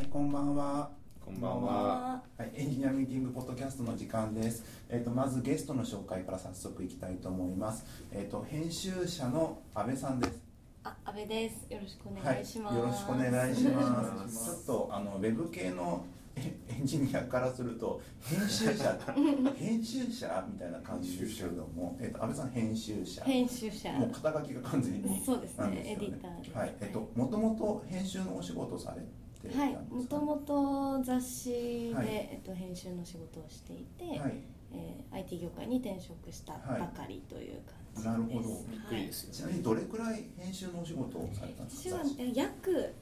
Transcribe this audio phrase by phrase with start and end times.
[0.00, 0.90] はい、こんばんは。
[1.22, 2.22] こんばんは。
[2.38, 4.64] はい、エンジニアミーティングポッドキャストの時間です。
[4.88, 7.84] えっ、と、まずゲストの紹介から早速いきたいと思います。
[8.10, 10.40] えっ、と、編集者の安倍さんです。
[10.84, 11.70] あ、安倍です。
[11.70, 12.78] よろしくおはい、願いします。
[12.78, 13.80] よろしくお願いしま。
[13.82, 18.98] ますすちょっと、あの、ウェブ系のえエンジニアからすると、編集者、
[19.54, 23.22] 編集者みたいな感じですけれども、えっ、と、安倍さん編集者。
[23.22, 23.92] 編集者。
[23.92, 29.02] もう肩書きが完全にそうですねエディターはい、えっと、もともと編集のお仕事をされ
[29.42, 30.16] ていたはい、んですか？
[30.18, 31.50] もともと雑誌
[31.90, 32.06] で、はい。
[32.08, 34.34] えっと、編集の仕事をしていて、はい。
[34.72, 38.06] えー IT 業界に転職したばかりという感じです。
[38.06, 38.48] なるほど。
[38.70, 41.96] びっくりですよちなみにどれくらい編集のお仕事をされたんですか？
[41.96, 42.94] 私はえ約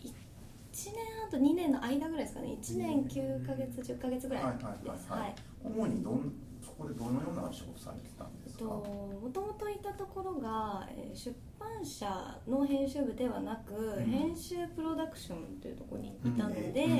[0.00, 2.56] 1年半と2年の間ぐらいですかね。
[2.62, 5.28] 1年9ヶ月10ヶ月ぐらいはいですはいはい。
[5.28, 5.34] はい。
[5.64, 6.32] 主にどん
[6.64, 8.70] そこでどのような仕事されてたんでえっすか。
[8.70, 14.04] ともともといたところが、えー出版社の編集部ではなく、ん。
[14.04, 16.92] 編集プロダクションというところにいたので、うん。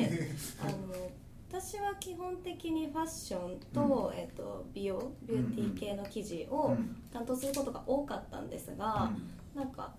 [0.66, 1.10] あの
[1.48, 6.96] 私は基本的にファッションと,、えっと美容ビューティー系の記事をうん。
[7.12, 9.10] 担当することが多かったんですが、
[9.54, 9.94] うなんか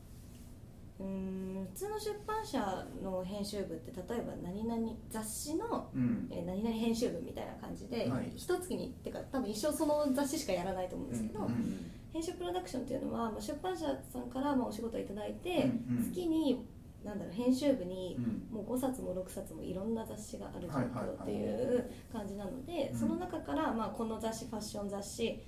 [0.99, 6.27] うーん普通の出版社の編集部って例えば何々雑誌の、うん。
[6.31, 8.31] えー何々編集部みたいな感じで、はい。
[8.35, 15.57] 一月にっていうか多分一生その雑誌しかやらないと思うんですけど、うんうん編集プロダクションっていうのは、まあ、出版社さんからまあお仕事をいただいて、
[15.89, 16.11] うんうん。
[16.11, 16.65] 月に
[17.05, 18.17] なんだろう編集部に
[18.51, 18.55] うん。
[18.55, 22.99] もう5冊も6冊もいろんな雑誌がある状況っていう感じなので、うん。
[22.99, 25.39] その中からまあこの雑誌ファッション雑誌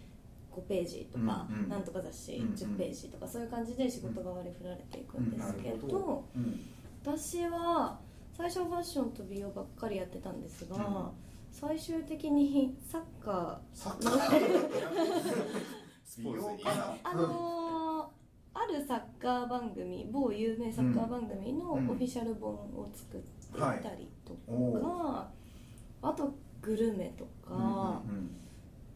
[0.51, 1.69] 5ページとか、うんうん。
[1.69, 2.53] なんとか雑誌うんうん。
[2.53, 5.87] 10ページとかそういう感じで仕事が割り振られていくんですけど,、うん。
[5.87, 6.23] なるほど。
[6.35, 6.59] うん
[7.03, 7.99] 私は
[8.31, 11.09] 最初はファッションと美容ばっかりやってたんですが、うん。
[11.51, 14.69] 最終的にサッカーサッカー。
[16.05, 16.95] スポーツに美容かな。
[17.03, 18.21] あのー
[18.53, 21.87] あるサッカー番組某有名サッカー番組のオうん。
[21.87, 25.27] フィシャル本を作っていたりとか、お
[26.01, 28.37] あとグルメとか、うんうん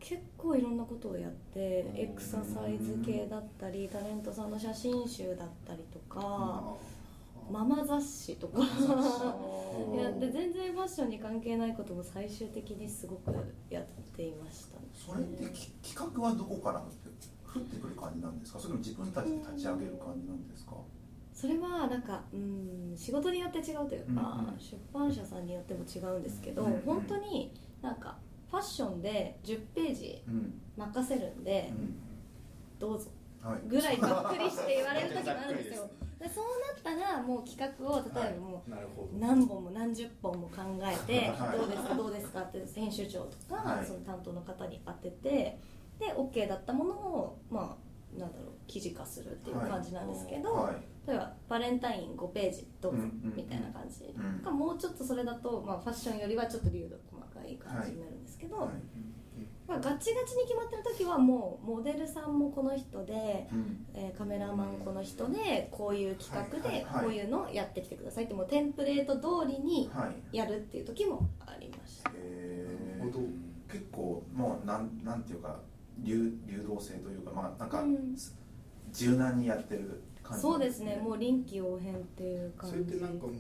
[0.08, 1.98] 結構いろんなことをやってうん。
[1.98, 6.76] エクササイズ系だったりタレントさんの写真集だったりとか、
[7.52, 8.60] ママ雑誌とか。
[8.64, 8.84] 誌。
[10.00, 13.34] やって全然ファッションに関係ないことも最終的にすごく
[13.70, 13.86] やっ
[14.16, 14.86] ていましたね。
[14.94, 18.60] それってき企画はどこから降ってくる感じなんですか？
[18.60, 20.76] それとも自分たちで立ち上げる感じなんですか？
[21.34, 24.60] それはなんかうん仕事によって違うというか、うんうん。
[24.60, 26.82] 出版社さんによっても違うんですけど、うんうん。
[26.82, 27.52] 本当に
[27.82, 28.18] なんか
[28.56, 30.62] ファッションで10ページうん。
[30.78, 31.96] 任せるんで、うん。
[32.80, 33.10] どうぞ。
[33.44, 33.68] はい。
[33.68, 35.90] ぐらいざっくりして言われる時もあるんですよ。
[36.20, 36.46] でそう
[36.86, 41.58] なったらもう企画を例えばもう、何本も何十本も考えて、 はい。
[41.58, 43.86] どうですかどうですかって編集長とか、はい。
[43.86, 45.60] その担当の方に当てて
[46.00, 47.78] で OK だったものをま
[48.16, 50.76] あなんだろう記事化するっていう感じなんですけど、はい。
[51.08, 56.98] 例えばバレンタイン5ページどうぞみたいな感じ、うもうちょっとそれだと、まあ、ファッションよりはちょっと流度
[57.48, 58.70] い感じになるんですけど、はい。
[59.68, 63.86] まあ、ガチガチに決まってる時はもうモデルさんもこの人で、うん。
[63.94, 66.84] えーカメラマンこの人でこういう企画ではいはい。
[66.84, 70.38] はいこういうのをやってきてくださいってもうテンプレート通りにはい。
[70.38, 73.26] やるっていう時もありました、えなるほど。
[73.72, 75.60] 結構もうなんなんていうか
[76.00, 78.16] 流流動性というかまあなんか、うん。
[78.92, 81.02] 柔軟にやってる感じそうですね。
[81.04, 82.78] もう臨機応変っていう感じ。
[82.78, 83.36] それってなんかもう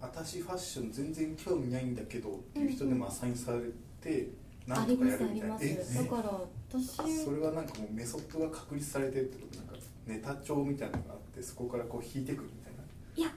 [0.00, 3.60] 私ファッション全然興味ないんだけどっていう人でもアサインされ
[4.00, 4.28] て
[4.66, 5.54] なあんとかりますありやるみたいな。
[5.54, 6.40] ますだから
[6.70, 9.74] 私それはなんかもうメソッドが確立されてるってことなんか
[10.06, 12.82] ネタ帳みたいなのがあってそこからこう引いてくるみたいな。
[13.16, 13.30] いや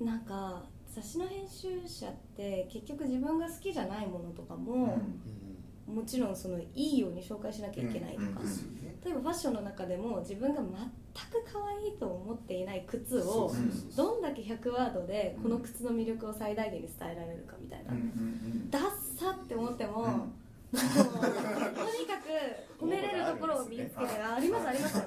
[0.00, 0.62] なんか
[0.94, 4.98] 雑誌の編集者って結局自分が好きじゃないものとかも、
[5.86, 8.34] もちろんそのいいように紹介しなきゃいけないとか、うんうん。
[9.04, 13.52] 例えばファッションの中でも自分が全く可愛いと思っていない靴を
[13.96, 18.82] どんだけ100ワードでこの靴の魅力を最大限に伝えられるかみたいな、うんダッ
[19.18, 20.32] サって思っても、うん。
[20.72, 20.94] とにか
[22.78, 25.02] く褒めれるところを見つけて ありますあります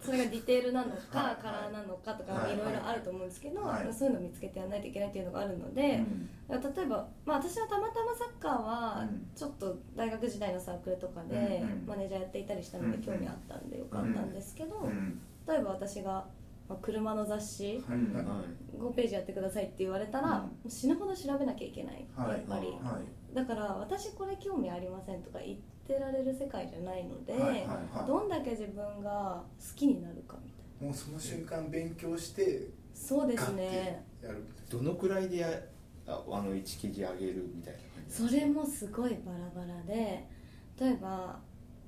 [0.00, 1.36] それがディテールなのか、はい。
[1.42, 2.54] カラーなのかとか、はい。
[2.54, 3.92] いろいろあると思うんですけど、はい。
[3.92, 6.04] そういうのを見つけてやらないといけないっていうのがあるので、
[6.48, 6.62] うん。
[6.62, 9.30] 例えば、まあ、私はたまたまサッカーはうん。
[9.34, 16.26] ちょっと大学時代のサークルとかでマネージャーやっていたりしたので興味あったんでよかったんですけど、うん例えば私が、
[16.68, 18.78] まあ、車の雑誌はいうんはい。
[18.78, 22.30] 5ページやってくださいって言われたら、死ぬほど調べなきゃいけない、はい。
[22.32, 25.62] やっぱり、はいだから私これ興味ありませんとか言って
[25.94, 28.06] られる世界じゃないので、はいはいはい。
[28.06, 30.86] どんだけ自分が好きになるかみたいな。
[30.86, 34.04] もうその瞬間勉強してそうですね。
[34.20, 35.48] てやるどのくらいでや
[36.06, 40.26] ああの1記事上げるみたいな感じそれもすごいバラバラで
[40.80, 41.38] 例えば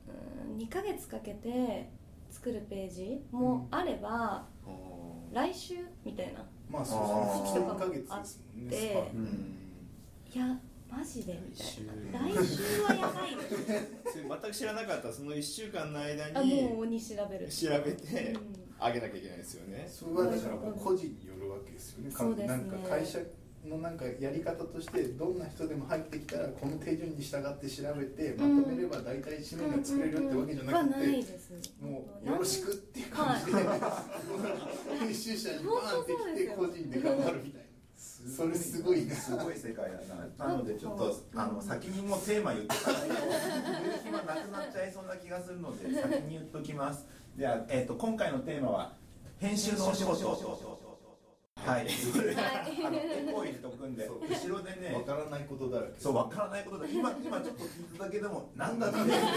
[0.06, 1.88] うん2ヶ月かけて
[2.30, 4.72] 作るページもあれば、あ
[5.32, 5.74] 来週
[6.04, 6.44] みたいな。
[6.70, 7.60] まあそうあーですね。
[7.66, 8.70] 3ヶ月ですもんね。
[8.70, 9.56] でスパンうん。
[10.32, 11.38] いやマジで？
[11.48, 13.36] みたいな来週はやばい
[14.42, 18.32] 全く知らなかったその1週間の間あにもう鬼調べる調べて。
[18.32, 18.60] うん。
[18.82, 19.86] あげなきゃいけないですよね。
[19.90, 22.10] それはだからもう個人によるわけですよね。
[22.10, 22.46] そうですね。
[22.48, 23.18] なんか会社
[23.68, 31.24] のなんかやり方としてどんな人でも入ってきたらこの手順に従って調べてまとめれば大体紙面が作れるってわけじゃなくて
[31.82, 33.52] もうよろしくっていう感じで
[34.98, 37.59] 編集者にバーンってきて個人で頑張るみたいな
[38.28, 40.48] それすごいなすごい世界だな。
[40.48, 47.06] なのでちょっとあの先にもうテーマ言ってかないと言う暇なくなっちゃいそうな気がするので先に言っときます。
[47.36, 48.92] では、えー、と今回のテーマは
[49.38, 50.89] 編集のお仕事
[51.66, 51.86] はい。
[51.86, 56.00] あのエコー入れとくんで後ろでねわからないことだらけ。
[56.00, 59.28] そう分からないことだ今今ちょっと聞いただけでもなんだってっていう感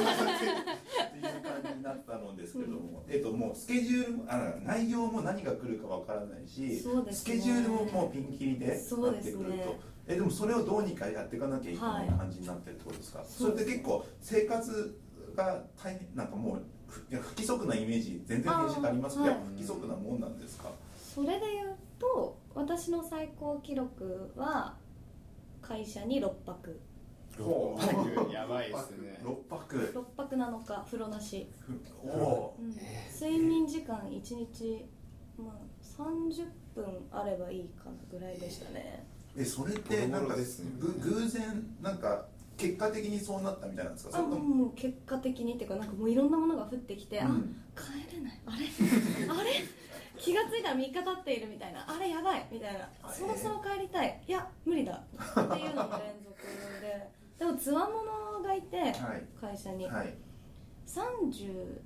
[1.65, 6.79] じになったのですけども、えっともうスケジュールもあ内容も何が来るか分からないし、
[7.11, 8.77] スケジュールももうピンキリでなっ
[9.15, 9.75] てくると、
[10.07, 14.99] えでもそれをどうにかやっていかなきゃいけない感じになってるってことですか、それで結構生活
[15.35, 17.01] が大変なんかもう不
[17.35, 20.69] 規則なイメージ全然編集ありますけど、不規則なもんなんですか、
[21.15, 24.75] それで言うと私の最高記録は
[25.61, 26.79] 会社に6泊。
[27.39, 28.31] ほう6泊。
[28.33, 29.77] やばいですね6泊。
[29.77, 31.47] 6泊7日風呂なし、
[32.03, 32.69] おおうん。
[33.11, 34.85] 睡眠時間1日、
[35.37, 39.05] まあ、30分あればいいかなぐらいでしたね。
[39.35, 40.71] えそれってなんかですね。
[40.79, 44.19] ぐ偶然なんか結果的にそうなったみたいなんですか？
[44.19, 47.55] あももう結果的にっていうかなんかもういろんなものが降ってきて、あうん。
[47.75, 48.39] 帰れない。
[48.45, 48.57] あれ？
[49.27, 49.49] あれ？
[50.17, 51.85] 気がついたら3日経っているみたいな。
[51.87, 52.89] あれやばいみたいな。
[53.01, 54.21] あそろそろ帰りたい。
[54.27, 54.93] いや無理だ。
[54.93, 54.97] っ
[55.33, 56.37] ていうのの連続
[56.81, 57.09] で。
[57.39, 58.93] でもつわものがいて、はい。
[59.39, 60.13] 会社に、はい。
[60.85, 61.79] 31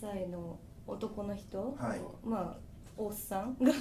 [0.00, 2.00] 歳の男の人、はい。
[2.24, 3.72] まあおっさんが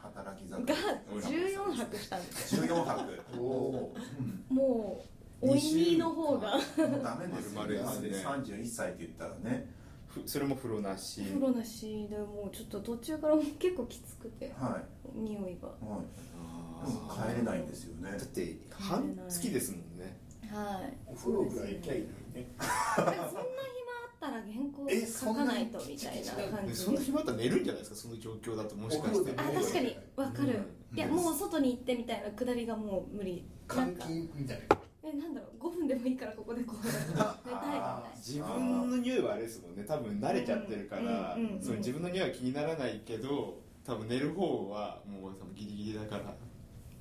[0.00, 2.56] 働きが14泊したんです。
[2.56, 3.22] よ14泊。
[3.38, 5.04] おおうんも
[5.42, 6.56] うおいにの方が。
[6.56, 7.74] もうダメですよね。
[7.74, 8.28] 丸々ですね。
[8.28, 9.66] 31歳って言ったらね。
[9.79, 9.79] ふ
[10.26, 11.22] それも風呂なし。
[11.22, 14.52] 風呂なしでもうちょっと途中から結構きつくて。
[14.58, 14.80] は
[15.14, 15.18] い。
[15.18, 15.68] 匂いが。
[15.68, 17.32] はい。
[17.32, 18.10] 帰れないんですよね。
[18.10, 20.18] ーだって半月ですもんね。
[20.50, 20.96] はい。
[21.06, 22.48] お風呂ぐらい行きゃいいのにね。
[22.58, 27.96] そんな暇あったら原稿え書かないとみたいな感じ そんな暇あったら寝るんじゃないですか？
[27.96, 29.30] その状況だともしかして。
[29.30, 29.96] お風呂であ確かに。
[30.16, 30.58] わかる、
[30.92, 30.98] うん。
[30.98, 33.44] いやもう外に行ってみたいなくだりがもう無理。
[33.72, 34.76] 監か禁みたいな
[35.12, 36.84] えなんだろう5分でもいいからここでこう。
[36.86, 37.78] 寝たいみたい。
[37.80, 39.84] な自分の匂いはあれですもんね。
[39.84, 46.34] 多分慣れちゃってるから、うんうんうんその自分の匂いは気にならないけど多分寝る方はもう多分ギリギリだから。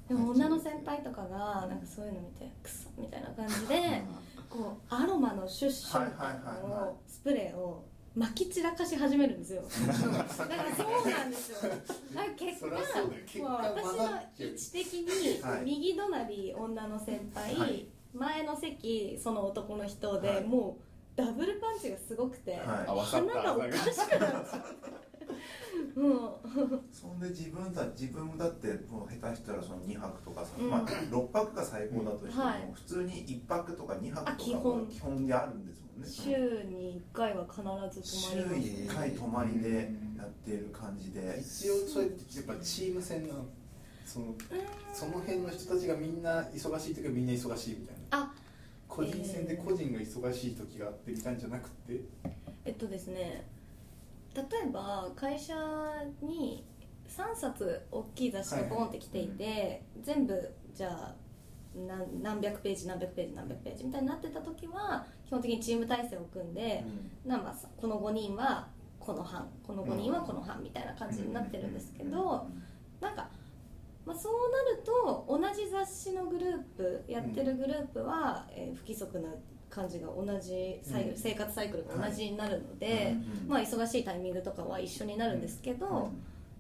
[0.08, 4.02] でも女の先輩とかがなんかそういうの見てクソみたいな感じで
[4.50, 7.86] こうアロマのシュッシュみたいなのはいをスプレーを
[8.18, 9.62] 撒き散らかし始めるんですよ。
[9.86, 11.58] だからそうなんですよ。
[11.62, 11.76] だか
[12.16, 15.66] ら結果結果まあ私混ざっのちゃう位置的にはい。
[15.66, 20.44] 右隣女の先輩、はい前の席その男の人で、はい。
[20.44, 20.84] もう
[21.16, 22.60] ダブルパンチがすごくて、はい。
[23.06, 30.70] 鼻がおかしくなっちゃってもうそんで自分だ自分だってもう下手したらその2泊とかさ、うん。
[30.70, 32.72] まあ6泊が最高だとしても、はい。
[32.74, 34.88] 普通に1泊とか2泊とかが本。
[34.88, 36.10] 基本であるんですもんね。
[36.10, 37.62] 週に1回は必
[38.02, 38.96] ず週泊まります。
[38.96, 41.40] 1回泊まりでやっている感じで。
[41.40, 43.46] 一応それってやっぱチーム戦なの
[44.06, 44.34] その
[44.92, 48.34] その辺の人たちがみんな忙しい時はみんな忙しいみたいなあ
[48.88, 52.02] 個人戦で個人が忙しい時があってみたいんじゃなくて？
[52.66, 53.46] えっとですね
[54.36, 55.56] 例えば会社
[56.22, 56.64] に
[57.08, 61.16] 3冊大きい雑誌がボンって来ていて、全部じゃあ
[61.76, 66.84] 何何百ページ何百ページ何百ページみたいになってた時は基本的にチーム体制を組んで、
[67.26, 68.68] なんかさこの5人は
[69.00, 72.48] この班この5人はこの班みたいな感じになってるんですけど、
[73.02, 73.30] なんか、
[74.10, 79.30] まあ、そうなると同じ雑誌のグループやってるグループは、えー不規則な
[79.70, 81.18] 感じが同じサイクル、うん。
[81.20, 83.16] 生活サイクルが同じになるので、
[83.48, 86.10] まあ、忙しいタイミングとかは一緒になるんですけど、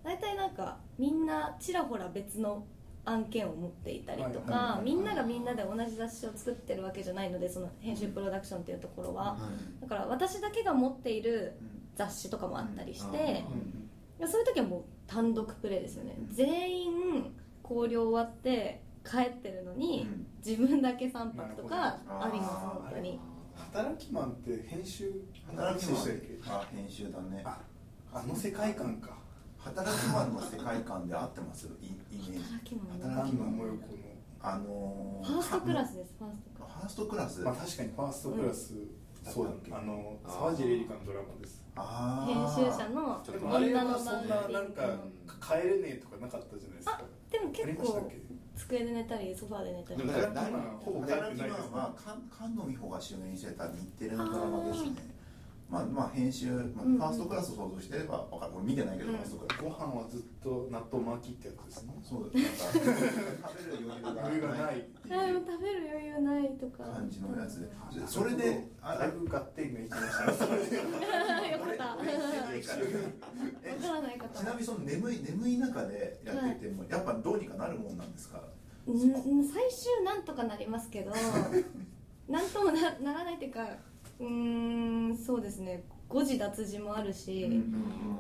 [0.04, 2.68] 大体なんかみんなちらほら別の
[3.06, 9.38] 案件を持っていたりとはいはいかはいみんながみんなで同じ雑誌を作ってるわけじゃないのでその編集プロダクションっていうところは。
[9.82, 11.54] だから私だけが持っている
[11.96, 13.89] 雑誌とかもあったりしてうん
[14.28, 16.16] そういう時はもう単独プレイですよね。
[16.20, 16.28] うん。
[16.34, 17.34] 全員
[17.64, 20.08] 考慮終わって帰ってるのに
[20.46, 23.20] 自分だけ3泊とかあります本当に
[23.56, 25.12] 働きマンって編集
[25.56, 25.96] 働きマン。
[25.96, 26.40] でしたっけ？
[26.48, 27.42] あ編集だね。
[27.46, 27.60] あ
[28.14, 29.18] あの世界観か。
[29.60, 31.68] 働きマンの世界観で合ってます？
[31.82, 32.40] イイメージ。
[33.04, 33.88] 働きマンもよこ
[34.42, 37.42] あのファーストクラスですファーストクラス。
[37.42, 37.64] ファーストクラス。
[37.64, 38.74] のまあ確かにファーストクラス
[39.26, 39.74] そうだっけ？
[39.74, 41.62] あの沢尻エリカのドラマです。
[41.69, 41.69] あ
[42.26, 47.02] 編ー集者の女のはそんななんかうん帰れねえとかなかったじゃないですか。
[47.32, 48.12] でも結構
[48.56, 49.98] 机で寝たりソファーで寝たり。
[49.98, 54.92] でも働きマンほぼ働きマンは菅菅野美穂が主演してた日テレのドラマですね
[55.70, 58.54] まあまあ編集、まあ、うんファーストクラス想像してれば分かる。
[58.56, 59.18] 俺見てないけど、うん。
[59.18, 59.62] ファーストクラス。
[59.64, 61.94] ご飯はずっと納豆巻きってやつですね。
[62.04, 62.98] そうなんか食べる
[63.86, 65.40] 余余裕がないいってあでいう。
[65.40, 66.84] も食べる余裕ないとか。
[66.90, 67.68] 感じのやつで。
[68.08, 70.34] それであだいぶ合点がいきましたね。
[70.34, 72.74] それでよかった俺俺見てないか。
[72.74, 72.80] ら
[73.64, 78.42] えわからない方ちなみにその眠い眠い中でやってても、やっぱどうにかなるもんなんですか？
[78.88, 78.98] うん
[79.48, 81.12] 最終なんとかなりますけど
[82.28, 83.68] なんともなならないっていうか
[84.20, 85.84] うーんそうですね。
[86.08, 87.62] 誤字脱字もあるし、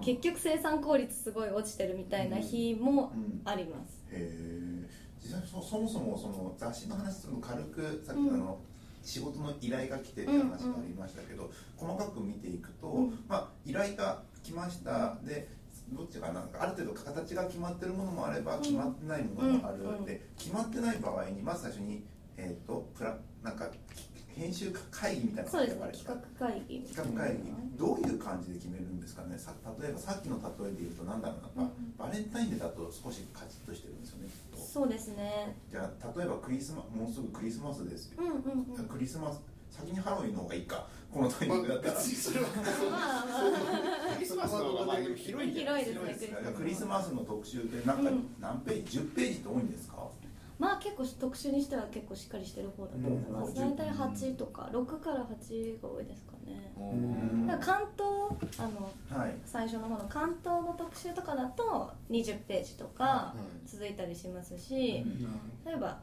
[0.01, 4.89] 結局生産効率すごい落ちてるみたいな日もうんあります、へえ
[5.21, 8.33] 実際そそもそもその雑誌の話するの軽くさっきうん。
[8.35, 8.59] あの、
[9.01, 13.25] 仕事の依頼が来てって話がありましたけど、細かく見ていくと、うん。
[13.27, 15.17] まあ依頼が来ました。
[15.23, 15.49] で
[15.91, 18.61] どっちかななんかある程度形が決まってるものもあればうん。
[18.61, 20.05] 決まってないものもある、うん。
[20.05, 22.03] で決まってない場合にまず最初に
[22.37, 23.69] えっ、とプラなんか
[24.39, 26.05] 編集会議みたいなそうです企
[26.39, 27.43] 画会議企画会議
[27.77, 29.37] どういう感じで決めるんですかね。
[29.37, 34.65] さ例えばさっきの例えで言うとなんだろうな、うんバレンタインデーだと少しカチッとしてるんですよねきっと。
[34.65, 35.55] そうですね。
[35.69, 38.23] じゃあ例えばクリスマもうすぐクリスマスですよ。
[38.23, 38.85] うん、うんうん。
[38.87, 40.87] クリスマス先にハロウィンの方がいいか。
[41.11, 43.25] このタイミングだったら、別にそれはまあ
[44.09, 45.65] まクリスマスの方がまあ広いで
[46.15, 47.09] すクリスマス。
[47.13, 48.27] の特集ってなんかうん。
[48.39, 50.07] 何ページ10ページって多いんですか？
[50.59, 53.75] まあ結構特集にしては結構しっかりしてる方だと思います、うん。
[53.77, 56.73] 大体8とか6から8が多いですかね。
[56.77, 57.47] うん。
[57.47, 59.33] だから関東あのはい。
[59.45, 63.67] 最初の方の関東の特集とかだと20ページとかうん。
[63.67, 65.05] 続いたりしますし、
[65.65, 65.99] 例えば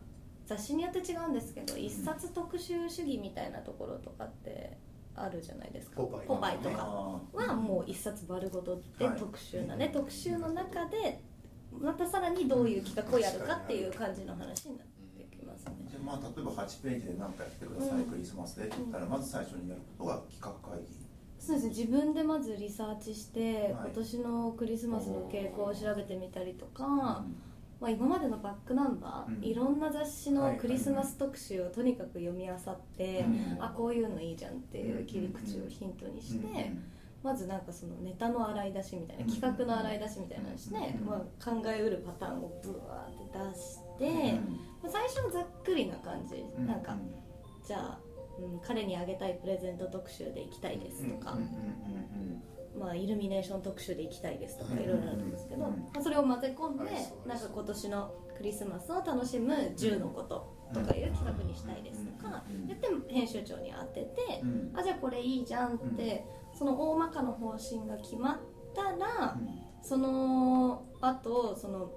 [0.47, 4.79] 雑誌によって違うんですけど一冊特集主義みたいなところとかって
[5.15, 5.97] あるじゃないですか。
[5.97, 6.59] ポパイ。
[6.59, 9.19] とかあはもう一冊丸ごとではい。
[9.19, 11.21] 特集なね、特集の中で
[11.81, 15.73] またさらにどういう企画をやるかっていう感じの話になってきますね。
[15.87, 21.07] ーじゃあまあ例えば8ページで何かやってください、うんクリスマスでって言ったらまず最初にやることが企画会議。
[21.39, 21.71] そうですね。
[21.71, 23.73] 自分でまずリサーチして、はい。
[23.73, 27.37] 今年のクリスマスの傾向を調べてみたりとか、うん。
[27.79, 29.45] まあ、今までのバックナンバー、うん。
[29.45, 32.57] いろんな雑誌のクリスマス特集をとにかく読み漁っ
[32.97, 36.73] て、うんあこういうのいいじゃんっていう切り口をヒントにして、
[37.27, 39.31] まずなんかそのネタの洗い出しみたいなうん。
[39.33, 41.07] 企画の洗い出しみたいなのして、うん。
[41.07, 44.33] まあ、考えうるパターンをブワーって出して、
[44.81, 46.67] まあ最初はざっくりな感じ、うん。
[46.69, 46.97] なんか
[47.67, 47.99] じゃあ、
[48.39, 51.37] うん、彼にあげたいプレゼント特集で行きたいですとか、
[52.79, 54.81] まあ、イルミネーション特集で行きたいですとかうん。
[54.81, 55.71] いろいろあるんですけど、うん。
[55.71, 56.85] まあ、それを混ぜ込んで
[57.27, 62.67] なんか今年のクリスマスを楽しむ10のこととかいう企画にしたいですとかうん。
[62.69, 64.73] 言って編集長に当ててうん。
[64.79, 66.25] あじゃあこれいいじゃんって
[66.57, 68.39] その大まかな方針が決まっ
[68.75, 69.37] たら
[69.83, 71.91] そのあとその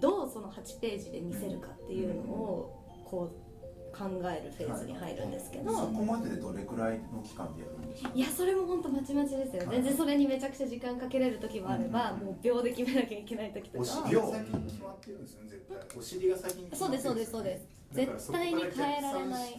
[0.00, 5.72] どうその8ページで見せるかっていうのをこう考えるフェーズに入るんですけど。
[5.72, 8.10] そこまででどれくらいの期間でやるんですか？
[8.14, 9.64] いやそれも本当まちまちですよ。
[9.68, 14.06] 全然それにめちゃくちゃ時間かけれる時もあれば、うんもう秒で決めなきゃいけない時とおかは。
[14.06, 15.98] 尻が先に決まってるんですよね絶対。
[15.98, 17.30] お尻が先にそうですそうです。
[17.32, 19.58] そうです絶対に変えられない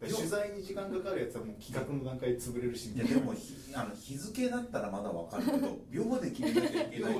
[0.00, 3.20] 取材に時間かかるやつはもう企画の段階で潰れるしみたいな。
[3.20, 7.16] でもひあの日付だったらまだわかるけど秒で決めなきゃいけないっ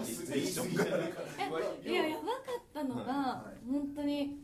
[1.85, 3.71] いややばかったのが、はい。
[3.71, 4.39] 本当に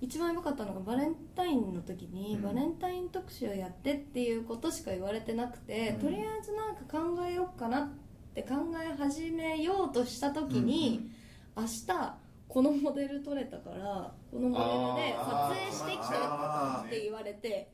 [0.00, 2.42] 一番やばかったのがバレンタインの時に、うん。
[2.42, 6.00] バレンタイン特集をやってっていうことしか言われてなくて、うん。
[6.00, 7.88] とりあえずなんか考えようかなっ
[8.34, 8.54] て考
[8.84, 11.08] え始めようとした時に、
[11.56, 12.16] 明日
[12.52, 17.72] このモデル撮れたからこのモデルで撮影してきてあーって言われて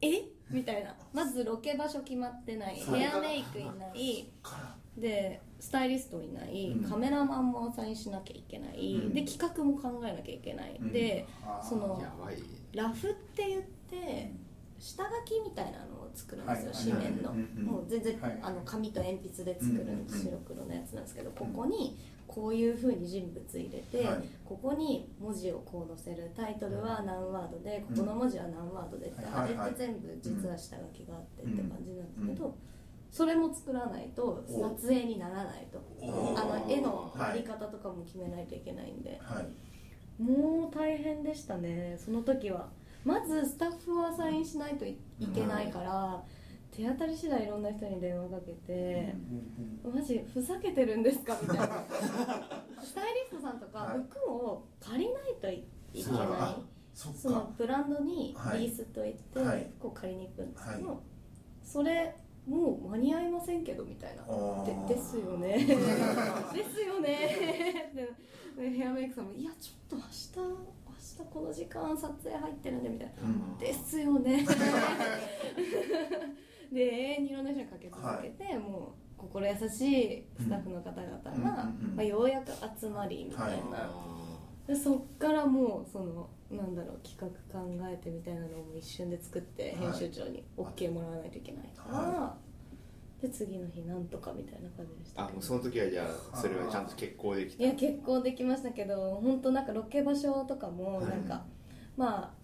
[0.00, 0.22] え？
[0.50, 0.94] みたいな。
[1.12, 2.74] まずロケ場所決まってない。
[2.76, 4.32] ヘアメイクいない。
[4.96, 6.88] でスタイリストいない、うん。
[6.88, 9.12] カメラマンもサインしなきゃいけない、うん。
[9.12, 10.90] で企画も考えなきゃいけない、うん。
[10.90, 11.26] で
[11.62, 12.02] その
[12.72, 14.32] ラフって言って
[14.78, 17.02] 下書きみたいなのを作るんですよ、はい。
[17.02, 17.32] 紙面の、
[17.72, 18.38] もう全然、はい。
[18.42, 21.98] あの紙と鉛筆で作る白黒のやつなんですけど、ここに
[22.34, 24.24] こういうふうに人物入れて、はい。
[24.44, 27.96] ここに文字をこう載せるタイトルは何ワードで、うん。
[27.96, 32.56] ここの文字は何ワードでって、はいはいあれって全部実は下書きがあってって感じなんですけど、
[33.12, 35.78] それも作らないと撮影にならないと。
[36.00, 40.22] おあの絵のやり方とかも決めないといけないんで、はい。
[40.22, 42.68] もう大変でしたねその時は。
[43.04, 46.24] まずスタッフをアサインしないといいけないから、
[46.76, 49.14] 手当たり次第いろんな人に電話かけて、
[49.84, 51.66] マジふざけてるんですかみたいな。
[52.82, 53.98] スタイリストさんとかはい。
[54.10, 56.20] 服を借りないといいけない。
[56.22, 56.60] あ
[56.92, 57.18] そっか。
[57.18, 58.62] そのブランドにはい。
[58.62, 59.70] リースといってはい。
[59.78, 60.98] 服を借りに行くんですけど、はい。
[61.62, 62.16] それ
[62.46, 64.24] もう間に合いませんけどみたいな。
[64.64, 65.56] で ですよね。
[65.58, 67.92] ですよね。
[67.94, 68.10] で
[68.62, 70.36] でヘアメイクさんもいやちょっと明日
[71.18, 73.14] 明日この時間撮影入ってるんでみたいな。
[73.22, 73.58] うん。
[73.58, 74.44] ですよね
[76.74, 83.54] で永遠にいろんな人にかけ続けて、もう心優しいスタッフの方々が、うんまあ、ようやく集まりみたいな、は
[84.66, 84.68] い。
[84.68, 87.26] でそっからもうそのなんだろう企画
[87.58, 92.36] 考えてみたいなのをもう一瞬で作ってはい編集長に OK もらわないといけないから、は
[93.20, 97.64] で次の日なんとかみたいな感じでしたあもうその時はじゃあそれはちゃんと決行できた？
[97.64, 101.06] いや結構できましたけど本当なんかロケ場所とかもはい。
[101.06, 101.44] なんか、
[101.96, 102.34] ま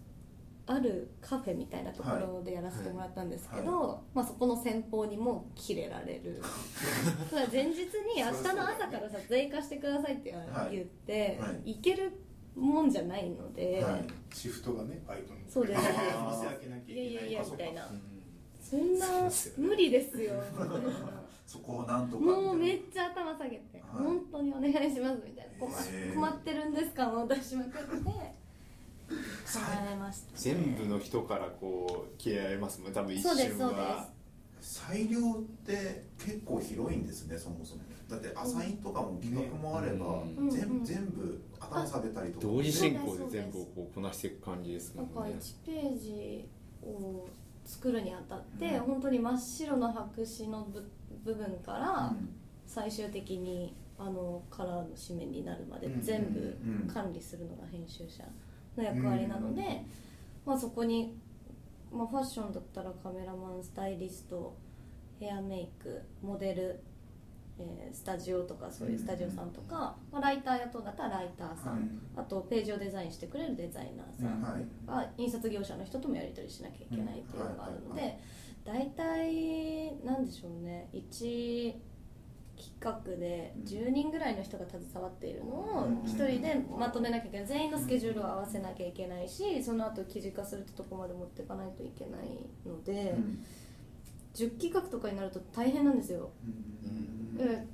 [0.70, 6.40] ああるカフェみたいなところでやらせてもらったんですけど、まあ、そこの先方にもキレられる。
[7.28, 7.86] ただ前日に
[8.18, 11.74] 明日の朝から撮影行かしてくださいってはい言って、はい。
[11.74, 12.12] 行ける
[12.54, 14.04] もんじゃないので、はい。
[14.32, 15.40] シフトがねバイトに。
[15.48, 15.82] そうです。
[16.86, 18.20] いやいやいやみたいなうん
[18.60, 19.06] そんな
[19.56, 20.34] 無理ですよ。
[21.46, 24.04] そこをなんとかもうめみっちゃ頭下げて、はい。
[24.04, 25.58] 本当にお願いしますみたいな。
[25.58, 25.70] 困
[26.14, 28.39] 困ってるんですかも出しまくって
[30.34, 34.08] 全部の人からこう切れられますもん多分一そうですそう瞬は
[34.60, 37.82] 裁量って結構広いんですねそもそも。
[38.08, 40.50] だってアサインとかも企画もあれば、うん。
[40.50, 42.46] 全うん全部頭下げたりとか。
[42.46, 46.48] 同時進行で全部こうこなしていく感じですもなんんかね1ページ
[46.82, 47.26] を
[47.64, 48.80] 作るにあたって、うん。
[48.80, 50.90] 本当に真っ白の白紙の部
[51.24, 52.28] 部分からうん。
[52.66, 56.88] 最終的にあのカラーの紙面になるまでうん全部うん。
[56.92, 58.24] 管理するのが編集者
[58.76, 59.84] の役割なので、
[60.44, 61.16] まあ、そこに、
[61.92, 64.56] まあ、ファッションだったらカメラマンスタイリスト
[65.18, 66.80] ヘアメイクモデル、
[67.58, 71.82] えースタジオとかそういうスタジオさんとか、まあ、ライター雇うだったらライターさん、はい。
[72.16, 74.62] あとページをデザインしてくれるデザイナーさん、はい。
[74.86, 78.18] は印刷業者の人ともやり取りしなきゃいけないっていうのがあるのうんで
[78.64, 80.88] 大体なんでしょうね。
[80.92, 81.74] 1
[82.60, 85.98] 企画で10人ぐらいの人が携わっているのをうん。
[86.02, 87.46] 1人でまとめなきゃいけない。
[87.46, 93.44] 全員のスケジュールを合わせなきゃいけないしその後記事化するってとこまで持っていかないといけないのでうん。
[94.34, 96.30] 10企画とかになると大変なんですよ。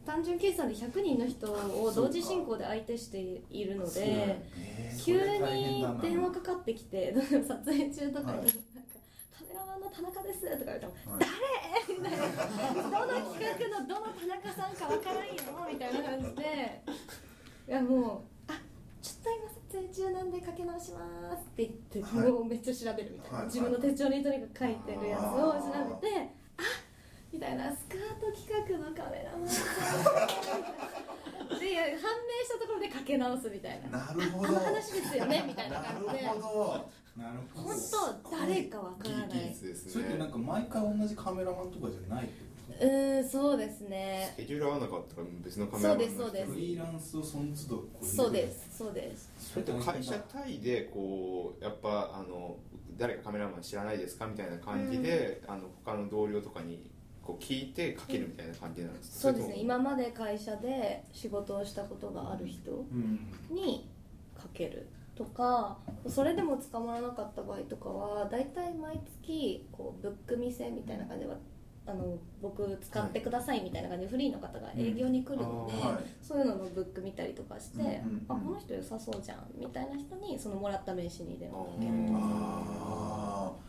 [0.04, 3.90] 単純計算で100人の人を同時進行で相手しているので。
[4.04, 7.14] えー急に電話かかってきて
[7.46, 11.20] 撮影中とかに、カメラマンの田中ですとか言われても、はい
[11.86, 11.98] 誰？
[11.98, 12.18] みたい
[12.90, 13.06] な。
[13.06, 13.15] ど の
[13.66, 15.34] 企画のどの田中さんかわからんよ
[15.66, 16.82] みたいな感じで。
[17.68, 18.54] いやもうあ
[19.02, 21.02] ちょっと今撮影中なんでかけ直しま
[21.36, 22.30] すって言って、はい。
[22.30, 25.26] もうめっちゃ調べるみたいな、はい自分の手帳にとにかく書いてるやつを
[25.58, 25.66] 調
[26.00, 26.62] べてあ
[27.32, 29.66] みたいなスカート企画のカメラマンさ
[31.42, 33.98] んでいや判明したところでかけ直すみたいな。
[33.98, 34.48] なるほど。
[34.48, 35.80] あの話ですよねみたいな。
[35.82, 37.68] 感じでなるほなるほど。
[37.68, 37.76] 本
[38.22, 39.54] 当誰かわからない。
[39.54, 44.30] それってなんねか毎回同じカメラマンとかじゃないってこうーんそうですね。
[44.34, 49.30] スケジュール合わなかったら別のカメラマンの人そうですとフリーランスをその都度こそうですそうです。
[49.38, 52.56] それって会社単位でこうやっぱあの
[52.96, 56.90] 誰かカメラマン知らないですかみたいな感じで、あの他の同僚とかに
[57.22, 59.20] こう聞いてかけるみたいな感じなんですか？
[59.20, 59.56] そうですね。
[59.58, 63.30] 今まで会社で仕事をしたことがある人うん。
[63.54, 63.88] に
[64.36, 71.36] かけるとかそれでも捕まらなかった場合とかは大体毎月こうブック見せみたいな感じでは
[71.88, 76.04] あの僕使ってくださいみたいな感じでフリーの方が営業に来るので、うんはい。
[76.20, 78.24] そういうののブック見たりとかして、うんうんうん。
[78.28, 83.60] あこの人良さそうじゃんみたいな人にそのもらった名刺に電話かけるうんと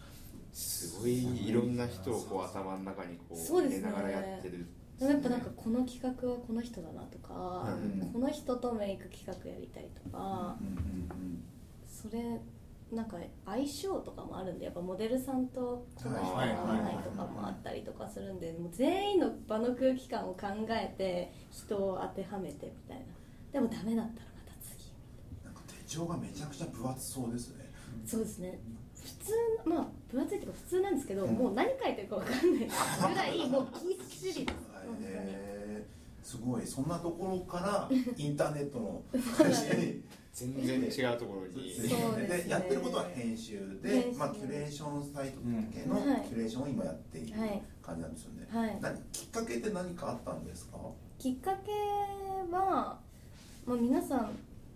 [0.52, 3.90] すごいいろんな人をこう頭の中にこうそうですね。
[3.92, 4.66] 入れながらやってる
[4.98, 11.44] でもやっぱなんかこの企画はこの人だなとか、うんこの人とメイク企画やりたいとーか、うんうん。
[11.88, 12.42] それ
[12.92, 23.04] なんか相性とかもあるんでやっぱモデルさんとこの人が合わないとかもあったりとかするんでもう全員の場の空気感を考えて人を当てはめてみたいな。
[23.52, 24.92] でもダメだったらまた次
[25.44, 25.52] な。
[25.52, 27.66] んか手帳がめちゃくちゃ分厚そうですね。
[28.06, 28.60] そうですね。
[28.96, 29.34] 普通
[29.66, 31.34] まあ分厚いっていうか普通なんですけど、うん。
[31.34, 34.58] もう何書いてるか分かんないぐらいもうぎっしりです。
[34.88, 35.47] 本当に
[36.28, 36.68] すごい。
[36.68, 39.02] そんなところから インターネットの
[39.38, 41.74] 会社に全然違うところに。
[41.74, 42.50] そうですね。
[42.50, 44.20] やってることは編集で編集。
[44.20, 45.96] まあ、キュレーションサイト系の
[46.28, 48.78] キュレーションを今やっているはい感じなんですよね、はい。
[48.82, 50.78] 何きっかけって何かあったんですか？
[51.18, 51.72] きっかけ
[52.52, 53.00] は、
[53.66, 54.32] まあ、皆さん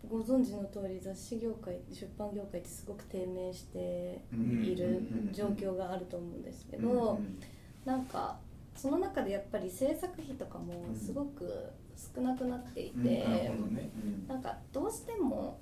[0.10, 5.02] ご存知の通り雑誌業界出版業界ってすごく低迷している
[5.34, 7.18] 状況があると思うんですけど、うん。
[7.18, 7.40] うん。
[7.86, 8.40] なんか
[8.76, 11.72] その中でやっぱり制作費とかもすごく
[12.16, 13.76] 少なくなっていて、うん。
[13.76, 14.28] なん。
[14.28, 15.60] なんかどうしても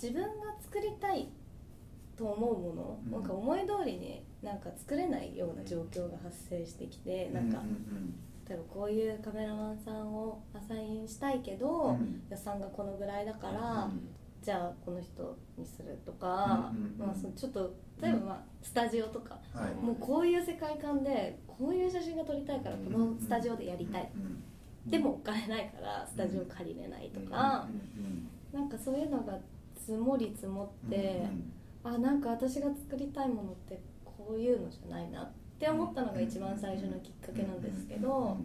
[0.00, 0.28] 自分が
[0.60, 1.28] 作りたい
[2.16, 3.12] と思うもの、うん。
[3.12, 7.62] なんか思い通りになんか作れないような状況が発生してきて、なんか
[8.48, 12.22] 例えばこういうカメラマンさんをアサインしたいけど、うん。
[12.30, 14.08] 予算がこのぐらいだから、うん。
[14.42, 19.74] じゃあこの人にするとか、まあ、そのちょっと例えば、まあ、スタジオとか、はい。
[19.74, 24.90] もうこういう世界観でこういう写真が撮りたいからこのスタジオでやりたい、うん。
[24.90, 27.66] でもお金ないからスタジオ借りれないとか、
[28.52, 29.38] なんかそういうのが
[29.76, 31.26] 積もり積もって、
[31.82, 38.36] あなんか私が作りたいものってこういうのじゃないなって思ったのが一番最初のきっかけなんですけど、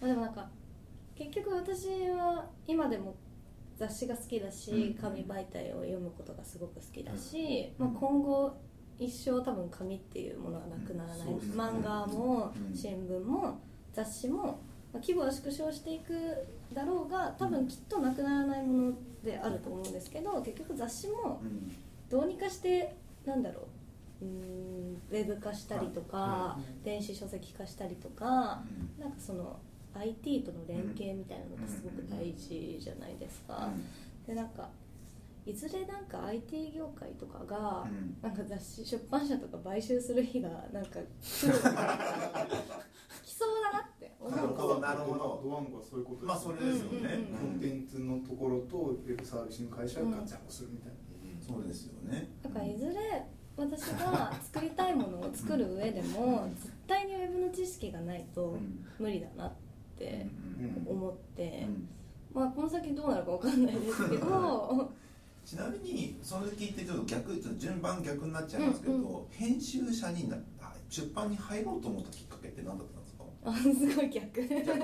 [0.00, 0.48] まあ、でもなんか
[1.16, 3.14] 結局私は今でも
[3.76, 4.94] 雑誌が好きだしうん。
[4.94, 8.54] 紙媒体を読むことがすごく好きだし、まあ、今後
[8.98, 11.42] 一生多分紙っていうものはなくならない、うんね。
[11.54, 12.76] 漫画もうん。
[12.76, 13.58] 新聞も
[13.92, 14.50] 雑誌も、ま
[14.94, 16.14] あ、規模は縮小していく
[16.72, 18.92] だろうが多分きっとなくならないもの
[19.24, 21.72] であると思うんですけど結局雑誌もうん
[22.08, 23.68] どうにかしてなんだろ
[24.20, 26.84] ううーんウェブ化したりとか、はい。
[26.84, 28.62] 電子書籍化したりとか、
[28.98, 29.58] なんかその
[29.94, 33.68] IT との連携みたいなのがすごく大事じゃないですか、
[34.26, 34.68] でなんか
[35.44, 38.16] いずれなんか IT 業界とかが、うん。
[38.22, 41.72] なんか雑誌出版社とか買収する日がなんか来る来そうだ
[43.72, 44.36] なって思う。
[44.36, 45.40] なるほどなるほど。
[45.42, 46.98] ドワンゴはそういうことまあそれですよね。
[47.00, 50.94] うんうんコンテンツのところとウェブサービスの会社がガチャンコするみたいな、
[51.40, 52.30] そうですよね。
[52.42, 53.24] だからいずれ
[53.56, 58.56] 私が作りたいものを作る上でも絶対にウェブの知識がないと
[58.98, 59.52] 無理だなっ
[59.98, 60.26] て
[60.86, 61.66] 思って、
[62.32, 64.90] まあこの先どうなるかわかんないですけど
[65.44, 73.24] ちなみにそれ聞いてちょっと逆ちょっと順番逆になっちゃいますけど、うん編集者になった出版に入ろうと思ったきっかけって何だったんですか？
[73.44, 74.40] あすごい逆。
[74.40, 74.78] 今か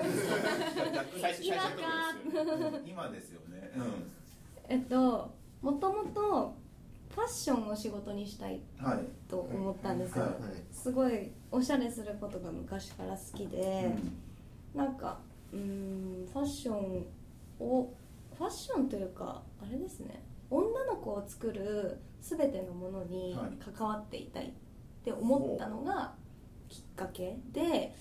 [1.21, 2.81] 最初のところですよね。
[2.87, 3.73] 今ですよね、
[4.69, 6.57] えっともともと
[7.15, 10.33] ファッションを仕事にしたいうん、はい、と思ったんですよ、はい。
[10.73, 13.91] すごいおしゃれすることが昔から好きで、
[14.75, 15.19] なんか
[15.53, 17.07] うーんファッション
[17.59, 17.93] を
[18.37, 23.51] ファッションというかあれですね女の子を作る全てのものにはい。
[23.75, 24.51] 関わっていたいっ
[25.05, 26.15] て思ったのが
[26.69, 27.95] きっかけで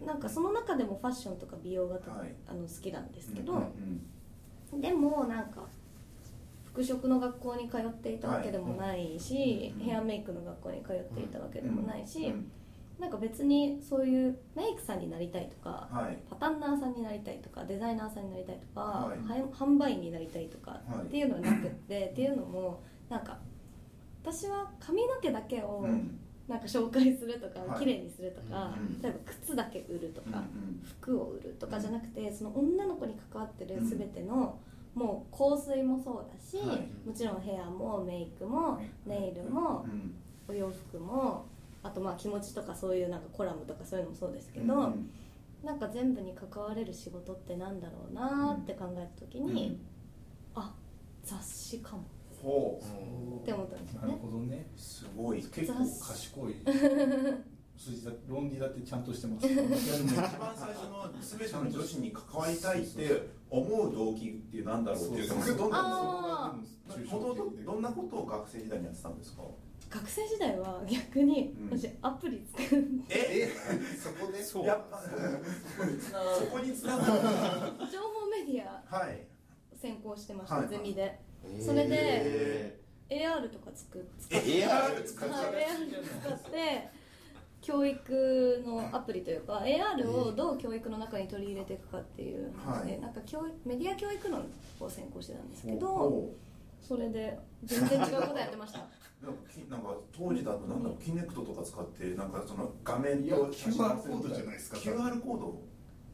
[0.00, 0.06] うん。
[0.06, 1.98] なんかその中でもファッションとか美容が
[2.46, 3.62] あの好きなんですけど、
[4.74, 5.62] でもなんか
[6.66, 12.50] 服飾の学校に通っていたわけでもないし、うんヘアメイクの学校に通っていたわけでもないし、うん
[12.98, 16.18] なんか別にそういうメイクさんになりたいとか、はい。
[16.28, 19.40] パタンナーさんになりたいとかデザイナーさんになりたいとか、はい。
[19.40, 21.06] は販売員になりたいとかはい。
[21.06, 23.38] っていうのはなくって、っていうのもなんか
[24.22, 26.18] 私は髪の毛だけをうん。
[26.48, 27.78] なんか紹介するとか、はい。
[27.78, 34.58] 綺麗にするとか、うん例えば靴だけ売るとか、うん服を売るとかじゃなくて、その女の子に関わってる全ての、
[34.94, 36.88] もう香水もそうだし、はい。
[37.06, 40.14] もちろんヘアもメイクもネイルもうん。
[40.48, 41.44] お洋服も
[41.82, 45.10] あとまあ気持ちとかそういうなんかコラムとかそういうのもそうですけど、うん
[45.64, 49.66] なんか全部に関われる仕事ってなんだろうなって考えた時に、
[50.54, 50.62] うん。
[50.62, 50.72] あ
[51.24, 52.04] 雑誌かも。
[52.40, 52.80] ほ
[53.42, 54.70] って思ったんですよなるねほどね。
[54.76, 55.42] うすごい。
[55.42, 56.54] 結構賢い。
[57.76, 59.66] 筋だ論理だってちゃんとしてます、一番
[60.56, 66.54] 最初の全ての女子に関わりたいって思う動機っていうなんだろうっていうのがどんどんあ
[67.10, 69.42] もともとどんなことを学生時代にやってたんですか？
[69.90, 71.78] 学生時代は逆にうん。
[71.78, 73.48] 私アプリ作るえ？
[73.98, 74.42] そこで？
[74.42, 74.66] そう。
[74.66, 75.00] やっぱ。
[75.00, 77.12] そこにつながる。
[77.90, 79.26] 情報メディアはい。
[79.76, 80.68] 専攻してました、はい。
[80.68, 81.18] ゼミで。
[81.44, 81.64] えー。
[81.64, 81.96] それで
[83.10, 86.88] え AR とかつく使っえて AR 使っちゃう AR 使って
[87.62, 92.52] 教育のアプリというか AR をどう教育の中に取り入れていくかっていう。
[92.58, 93.00] 話で、はい。
[93.00, 94.44] なんか教育メディア教育論
[94.80, 96.34] を専攻してたんですけどほ
[96.82, 98.80] それで全然違うことやってました。
[98.80, 98.82] う
[99.22, 104.76] なんかきなんか当時だとなんだろうキネクトとか使ってなんかその画面と QR コードじゃないですか。
[104.76, 105.60] QR コード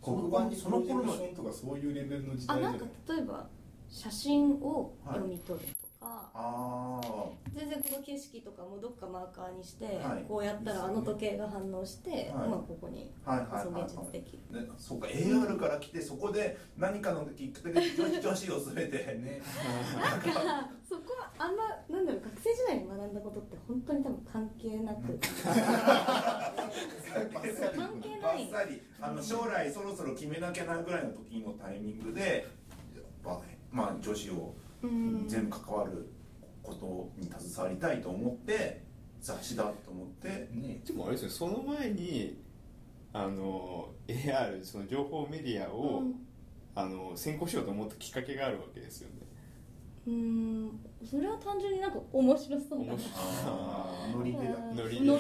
[0.03, 2.89] 黒板にそそのの頃のとかそういうレベルの時あなん代じゃない。
[3.07, 3.47] か例えば
[3.89, 7.07] 写真を読み取るとか、ああ
[7.55, 10.25] 全然この景色とかもどっかマーカーにして、はい。
[10.29, 12.49] こうやったらあの時計が反応して、はい。
[12.49, 17.81] まあ、ここに現実できる、ね、そうか AR から来てそこで何かのきっかけで
[18.21, 19.41] 女子を全てね。
[19.97, 25.19] なんかそこはあんまなんだろう学生時代に学んだことって本当に多分関係なく。
[27.75, 28.81] 関係ない。
[29.01, 32.47] あの将来そろそろ決めなきゃなぐらいの時のタイミングで
[33.23, 33.41] まあ
[33.71, 34.64] まあ女子をうん
[35.29, 36.09] 全部関わる
[36.63, 38.83] ことに携わりたいと思って
[39.21, 40.49] 雑誌だと思って。
[40.53, 40.81] ね。
[40.87, 42.43] でもあれですよその前に
[43.13, 46.15] あの AR その情報メディアを、うん。
[46.77, 49.24] あの先行しようと思ったきっかけがあるわけですよね
[50.07, 52.93] うんそれは単純になんか面白そうだな。
[54.15, 54.55] ノリでだ。
[54.75, 55.11] ノリで。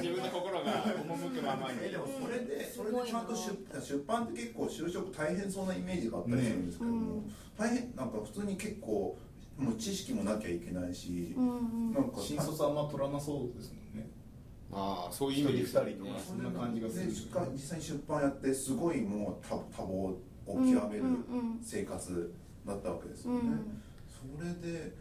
[0.00, 1.78] 自分の心が赴くままに。
[1.82, 7.22] えでもそれでそれでちゃんと出出版って結構就職大変そうなイメージがあったりするんですけども、ね
[7.58, 9.18] 大変なんか普通に結構
[9.56, 14.08] もう知識もなきゃいけないし、うんうんなんか新卒あんま取らなそうですもんね。
[14.72, 17.06] ああそういう意味で二人とかそんな感じがする。
[17.06, 17.10] で
[17.52, 20.58] 実際に出版やってすごいもう多多忙を極
[20.90, 22.32] めるうんうん生活
[22.66, 23.46] だったわけですよね、うん。
[23.48, 23.87] そ
[24.40, 24.92] れで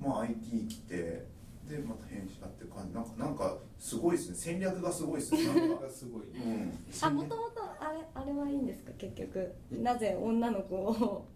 [0.00, 1.26] まあ IT 来て
[1.68, 2.94] でまた編集やってる感じ。
[2.94, 4.36] なんかなんかすごいですね。
[4.36, 5.44] 戦略がすごいですね。
[5.46, 6.72] なんかがすごいうん。
[7.02, 8.92] あもともとあれあれはいいんですか？
[8.98, 9.52] 結局。
[9.72, 11.26] なぜ女の子を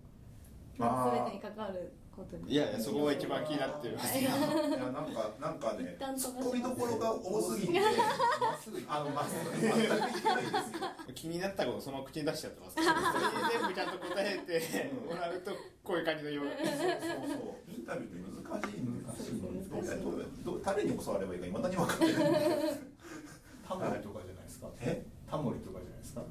[0.79, 0.89] 全
[1.27, 6.49] てに関わることにいやいやそこが一番気になってますいや なんかなんかね一旦突飛ばします。
[6.49, 7.81] っ込みどころが多すぎて
[8.89, 10.53] あのまっすぐ全くいけないです。
[10.53, 10.59] よ
[11.15, 12.93] 気になったことそのまま口に出しちゃってますそれに
[13.53, 15.51] 全部ちゃんと答えてもらうと
[15.83, 16.79] こういう感じのようそうそう
[17.29, 17.71] そう。
[17.71, 22.15] インタビューって難しいんですよ難しいどうやどう誰に教わればいいかいまだに分かってない。
[22.15, 22.19] と
[24.11, 24.67] かじゃないですか。
[24.81, 25.05] え？
[25.31, 26.23] タモリとかじゃないですか？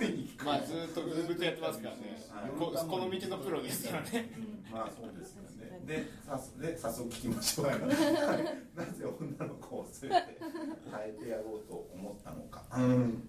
[0.00, 2.18] 上に聞くまあずっとずっとやってますからね。
[2.58, 4.30] ここの道のプロですからね。
[4.72, 5.80] まあそうですよね。
[5.86, 12.64] でさすで早速聞きましょう なぜ女の子を全て変えてやろうと思ったのか。
[12.76, 13.28] うん。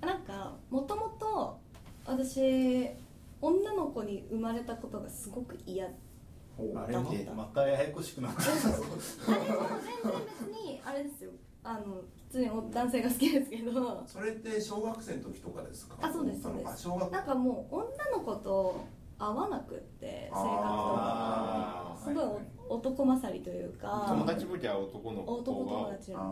[0.00, 1.58] なんかもともと
[2.06, 2.88] 私
[3.42, 5.90] 女の子に生まれたことがすごく嫌あ
[6.86, 8.40] れだったまたややこしくなった。
[8.42, 11.30] あでも全然別にあれですよ
[11.68, 11.96] あの
[12.28, 14.02] 普通に男性が好きですけど。
[14.06, 15.96] それって小学生の時とかですか？
[16.00, 16.68] あそうですそうです。
[16.68, 18.84] あ小学なんかもう女の子と
[19.18, 21.96] 合わなくって生活とか。
[22.04, 22.24] すごい
[22.68, 24.04] お男勝りというか。
[24.08, 25.72] 友達ぶりは男の子男友が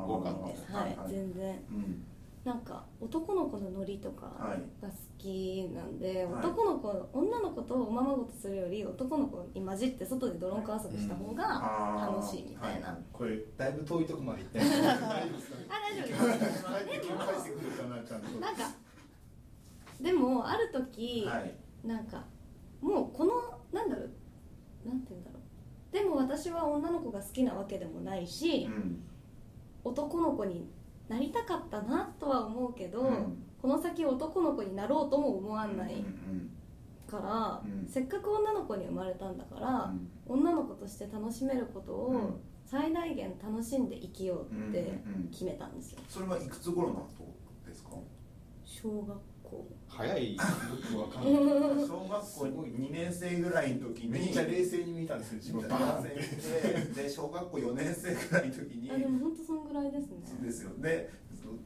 [0.07, 0.73] 多かったです。
[0.73, 1.51] はい全然。
[1.71, 2.07] うん
[2.45, 4.63] なんか男の子のノリとかはい。
[4.83, 6.35] が好きなんで、はい。
[6.35, 12.97] 男の子女の子とおままごとするより男の子に混じって外で泥んこ遊びした方が楽しいみたいな、はい。
[13.13, 15.51] これだいぶ遠いとこまで行ったんですけど大丈夫です。
[15.51, 16.21] かねあ大丈夫です。
[16.21, 18.71] 帰って帰ってくるかなちゃんとなんか
[20.03, 21.55] でもある時、はい。
[21.83, 22.25] なんか
[22.83, 23.33] もうこの
[23.73, 24.11] なんだろう
[24.89, 25.95] なんて言うんだろう。
[25.95, 29.03] でも私は女の子が好きなわけでもないし、うん。
[29.83, 30.69] 男の子に
[31.09, 33.43] なりたかったなとは思うけど、うん。
[33.61, 36.51] この先男の子になろうとも思わないうん
[37.07, 37.87] から、うん。
[37.89, 39.93] せっかく女の子に生まれたんだから、
[40.27, 42.41] 女の子として楽しめることをうん。
[42.65, 45.29] 最大限楽しんで生きようってうんうん。
[45.31, 46.01] 決めたんですよ。
[46.09, 47.09] それはいくつ頃のこ
[47.65, 47.91] とですか？
[48.65, 49.09] 小学
[49.43, 50.35] 校早い。
[50.37, 50.43] よ
[50.91, 51.33] くわかんない。
[51.87, 54.09] 小学校2年生ぐらいの時に。
[54.09, 55.69] めっちゃ冷静に見たんですよ自分。
[55.69, 57.03] バーンって。
[57.03, 58.91] で小学校4年生ぐらいの時に。
[58.91, 60.19] あでも本当そんぐらいですね。
[60.43, 61.11] ですよで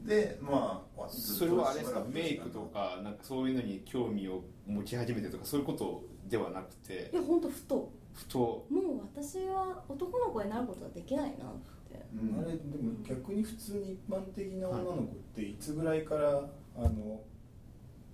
[0.05, 2.05] でまあそれはあれですか？
[2.11, 7.09] メイクとかなんかそういうのに興味を持ち始めてとかそういうことではなくて。
[7.11, 7.91] いや本当ふと。
[8.13, 8.65] ふと。
[8.69, 11.53] もう私は男の子になることができないなっ
[11.89, 12.05] て。
[12.13, 12.39] うん。
[12.39, 16.29] あれでも逆に普通に一般的な女の子っていつぐらいから
[16.75, 17.21] あの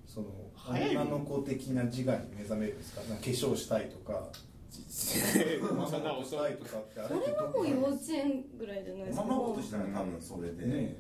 [0.08, 0.28] その
[0.70, 3.02] 女の子的な自我に目覚めるんですか？
[3.02, 4.30] なんか化粧したいとか。
[4.78, 9.24] そんな遅いしたいとかってあそれはもう幼稚園ぐらいじゃないですか。
[9.24, 10.96] おままごとしたら多分それで、ね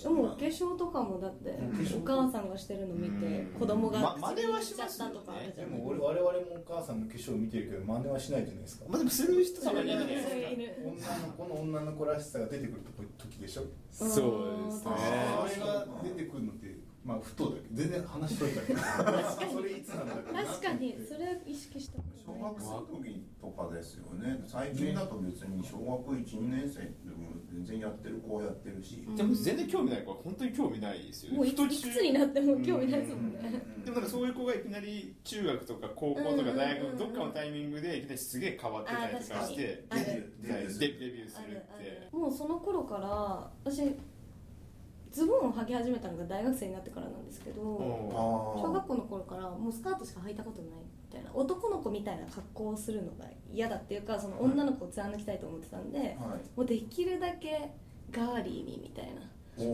[0.00, 12.82] でもお化粧とかもだってうんお母さんがしてるの見てうん子供がま口はしちゃったますよねとかあるじゃんでも俺我々もお母さんの化粧を見てるけど真似はしないじゃないですかまあでもする人たまにいる女の子の女の子らしさが出てくる
[13.18, 14.10] 時でしょそう
[14.70, 14.92] ですね
[15.52, 16.75] それが出てくるのって
[17.06, 18.80] まあふとだけど全然話しといたけど。
[18.80, 24.42] それいつなんだろうな確かにそれ意識した小学生の時とかですよね。
[24.46, 31.36] 最近だと別に小学12年生でも全然やってる子はやってるし、でも全然興味ない子は本当に興味ないですよね。
[31.38, 33.62] もういくつになっても興味ないですもんね。
[33.84, 42.08] でもなんかそういう子がいきなり中学とか高校とか大学のどっかのタイミングでいきなりすげえ変わってたりとかしてデビューデビューすデるデビューするって。
[42.12, 42.18] る。
[42.18, 43.94] もうその頃から私
[45.16, 47.86] ズボンを履き始めたのが大学生になってからなんですけどうん。
[48.62, 50.70] 小学校の頃からもうスカートしか履いたことない
[51.06, 56.08] みたいな男の子みたいな格好をするのが嫌だっていうかその女の子を貫きたいと思ってたんで、はい。
[56.14, 57.72] もうできるだけ
[58.10, 59.22] ガーリーにみたいな。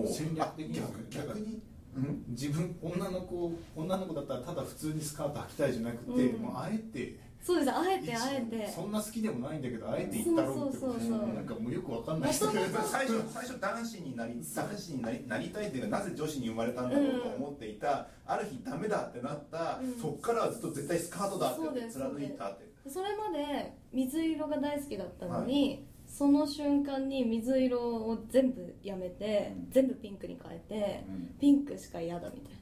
[0.07, 1.61] 戦略的にあ逆逆に？
[1.96, 2.24] うん？
[2.28, 6.42] 自分女の子女の子だったらただ普通にスカート履きたいじゃなくて、うん。
[6.42, 7.70] もうあえてそうです。
[7.72, 8.68] あえてあえて。
[8.68, 11.35] そんな好きでもないんだけどあえて言ったろうってことそうそうそうそう。
[11.35, 12.33] なんかもうよくわかんない。
[12.33, 20.00] 最初最初男子になり男子になりなりたいっていうかなぜ女子に生まれたんだろうと思っていた、ある日ダメだってなった、うん。
[20.00, 22.72] そっからはずっと絶対スカートだってそうです貫いたって。
[22.88, 29.70] それまで水色が大好きだったのに、その瞬間に水色を全部やめて、うん。
[29.70, 31.35] 全部ピンクに変えて、うん。
[31.40, 32.52] ピンクしか嫌だみたい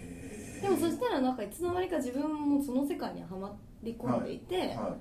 [0.00, 4.96] へなでもそしたらなんかいつの間にか自分もその世界にはまり込んでいて、は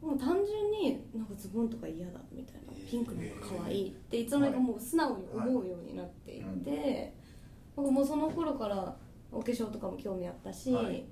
[0.00, 7.14] もう単純になんかズボンとか嫌だみたいなえーピンクの方が可愛いっていつの間にかもう素直に思うようになっていて、
[7.76, 8.96] なんかもうその頃から
[9.30, 11.04] お化粧とかも興味あったし、はい。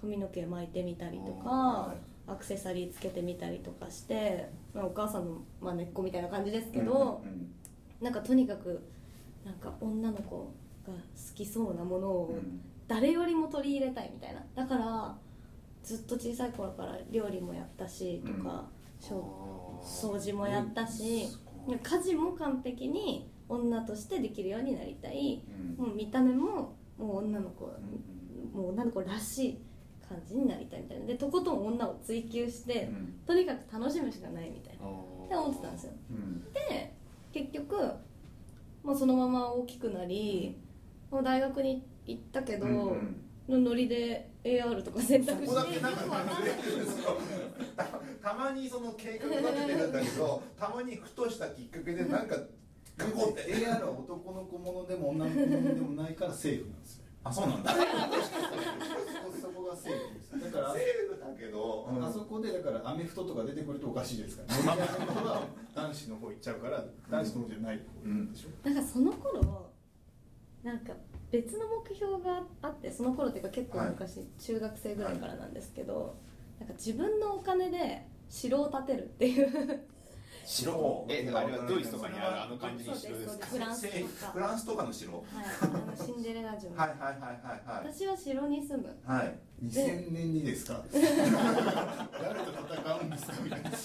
[0.00, 1.94] 髪の毛巻いてみたりとか、は
[2.26, 7.54] アクセサリーつけてみたりとかして、まあ、お母さんのまあ根っこみたいな感じですいけど、うんうん。
[8.00, 8.82] なんかとにかく
[9.44, 10.52] なんか女の子
[10.86, 10.98] が好
[11.34, 12.60] きそうなものをうん。
[12.88, 14.44] 誰よりも取り入れたいみたいな。
[14.54, 15.16] だから
[15.82, 18.68] ずっと小さい頃から料理もやったしとか、
[19.00, 25.42] しょ掃除もやったしすごい家事も完璧に女としてできるようになりたい。
[25.78, 25.86] うん。
[25.86, 29.58] もう見た目ももう女の子、うんもう女の子らしい
[30.06, 31.06] 感じになりたいみたいな。
[31.06, 33.14] でとことん女を追求して、うん。
[33.26, 34.86] とにかく楽しむしかないみたいな。
[34.86, 35.92] って思ってたんですよ。
[36.10, 36.52] うん。
[36.52, 36.94] で
[37.32, 37.76] 結局、
[38.84, 40.60] まあ、そのまま大きくなり、
[41.10, 47.18] もう大学に行ったけど、うんうんのノリで AR とか選択そこだけしてなんかずれてるんですよ
[47.76, 47.84] た
[48.30, 52.36] たまにその計画立ててるんだけどたまにふとしたきっかけでなんか
[52.96, 53.54] 過去って。
[53.54, 57.04] AR は男の子ものでも女の子ものでもないからセーフなんですよ。
[57.24, 57.72] あそうなんだ。
[59.40, 60.52] そこがセーフです。
[60.52, 60.82] だからセー
[61.14, 62.04] フだけど、うん。
[62.04, 65.42] あそこでだからアメフトとか出てくるとおかしいですから、ね、アメフトは
[65.74, 67.82] 男子の方行っちゃうから男子の方じゃない方
[68.30, 69.70] でしょ、なんかその頃
[70.62, 70.92] なんか
[71.32, 76.14] 別の目標があってその頃っていうか結構昔、中学生ぐらいからなんですけど、
[76.60, 79.80] なんか自分のお金で城を建てるっていう。
[80.44, 83.46] 白えあれはドイツとかにあるあの感じの城ですか？
[83.46, 84.32] フランスとか。
[84.32, 85.12] フランスとかの城？
[85.12, 85.24] はい、
[85.62, 87.20] あのシンデレラ城、はいはいはいはい
[87.64, 87.94] はい。
[87.94, 88.96] 私は城に住む。
[89.06, 90.82] はい2000年にですか？
[90.90, 93.32] 誰と戦うんですか？
[93.44, 93.70] みたいな。
[93.70, 93.78] 戦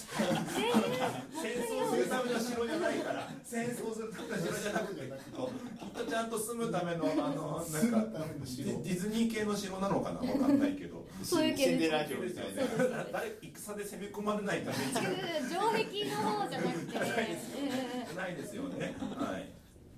[1.62, 3.28] 争するための城じゃないから。
[3.44, 5.02] 戦争するための城じゃなくて。
[5.02, 8.64] きっとちゃんと住むためのあのなんか住むための城。
[8.66, 10.20] ディディズニー系の城なのかな？
[10.20, 11.06] わかんないけど。
[11.22, 13.04] そういう系ですシンデレラ城みたいな。
[13.12, 14.84] 誰戦で攻め込まれないために。
[14.92, 16.98] じ城壁の方じゃなくて、
[18.16, 19.48] ないですよねはい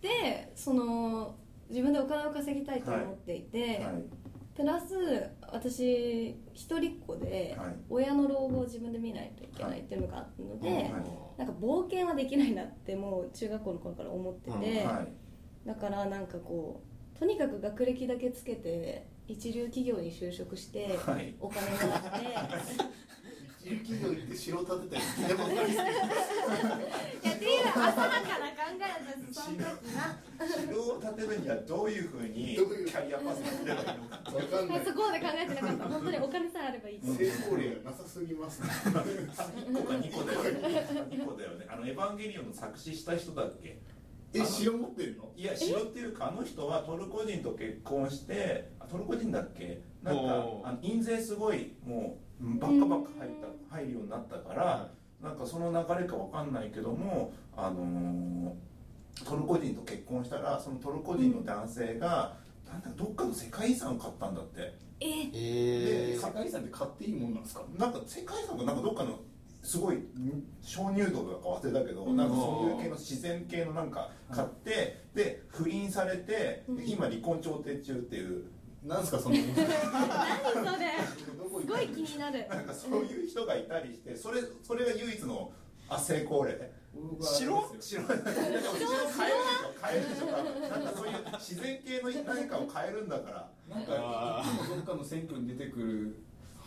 [0.01, 1.35] ーでその
[1.69, 4.03] 自分でお金を稼ぎたいと思っていて、はい
[4.55, 4.95] プラス
[5.53, 7.77] 私一人っ子ではい。
[7.89, 10.93] 親の老後を自分で見ないといけないっていうのがあったので、はい。
[11.39, 15.67] なんか冒険はできないなってもう中学校の頃から思ってて、はい。
[15.67, 16.83] だからなんかこ
[17.15, 21.35] うとにかく学歴だけつけて一流企業に就職してはい。
[21.41, 22.27] お金もらって、
[23.63, 30.17] 一流企業行って城建てたり聞いたことないですいやっていう浅はかな考えですその時な。
[30.65, 32.47] 城を建てるにはどういうふうに。
[32.55, 35.85] キどういうャリアパスがすればいいのかけどわかんないそこまで考えてなかった。
[35.89, 37.01] 本当にお金さえあればいい。
[37.05, 38.69] 成功例がなさすぎますね。
[38.71, 40.51] 1個か2個だよね。
[41.11, 43.79] 2個だよねあのエヴァンゲリオンの作詞した人だっけ？
[44.33, 50.21] え城持ってるのいや城っていうかあの人はトルコ人と結婚してあトルコ人だっけなんか
[50.65, 50.79] あの？
[50.83, 53.31] 印税すごいもうバッカバッカ入っ
[53.69, 54.91] た入るようになったから
[55.23, 58.53] なんかその流れかわかんないけどもあのー
[59.25, 64.73] トルコ人と結婚したらそのトルコ人の男性が、なんだどっかの世界遺産を買ったんだって。
[65.01, 65.07] え。
[65.35, 67.63] えで世界遺産って買っていいもんなんですか？
[67.77, 69.19] なんか世界遺産かなんかどっかの
[69.63, 72.17] すごいん鍾乳洞とか忘れたけど、うん。
[72.17, 76.89] なんかそういう系の自然系のなんか買って、で不倫されて、うん。
[76.89, 78.45] 今離婚調停中っていう
[78.85, 79.35] なんですかその。
[79.37, 79.67] 何それ。
[79.67, 79.73] す
[81.67, 82.47] ごい気になる。
[82.49, 85.53] なんかそういう人がいたりしてそれそれが唯一の
[85.89, 86.73] あ成功例。
[86.93, 88.03] 僕は城あれですよ。
[88.03, 88.25] 城なん？
[88.25, 88.73] か城変えるでしょ
[89.81, 90.33] 変えるでしょな
[90.79, 93.49] んかそういう自然系の何かを変えるんだから。
[93.69, 96.17] なんかいつもどっかの選挙に出てくる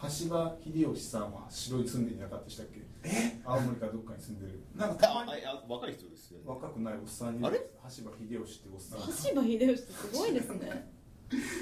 [0.02, 2.82] 橋場秀吉さんは城に住んでいなかったでしたっけ？
[3.04, 3.42] え？
[3.44, 4.64] 青森かどっかに住んでる。
[4.76, 5.32] なんかたまに。
[5.68, 6.46] 若い人ですよね。
[6.46, 7.60] 若くないおっさんにあれ？
[7.60, 7.66] 橋
[8.04, 9.00] 場秀吉っておっさん。
[9.00, 10.93] 羽柴秀吉ってすごいですね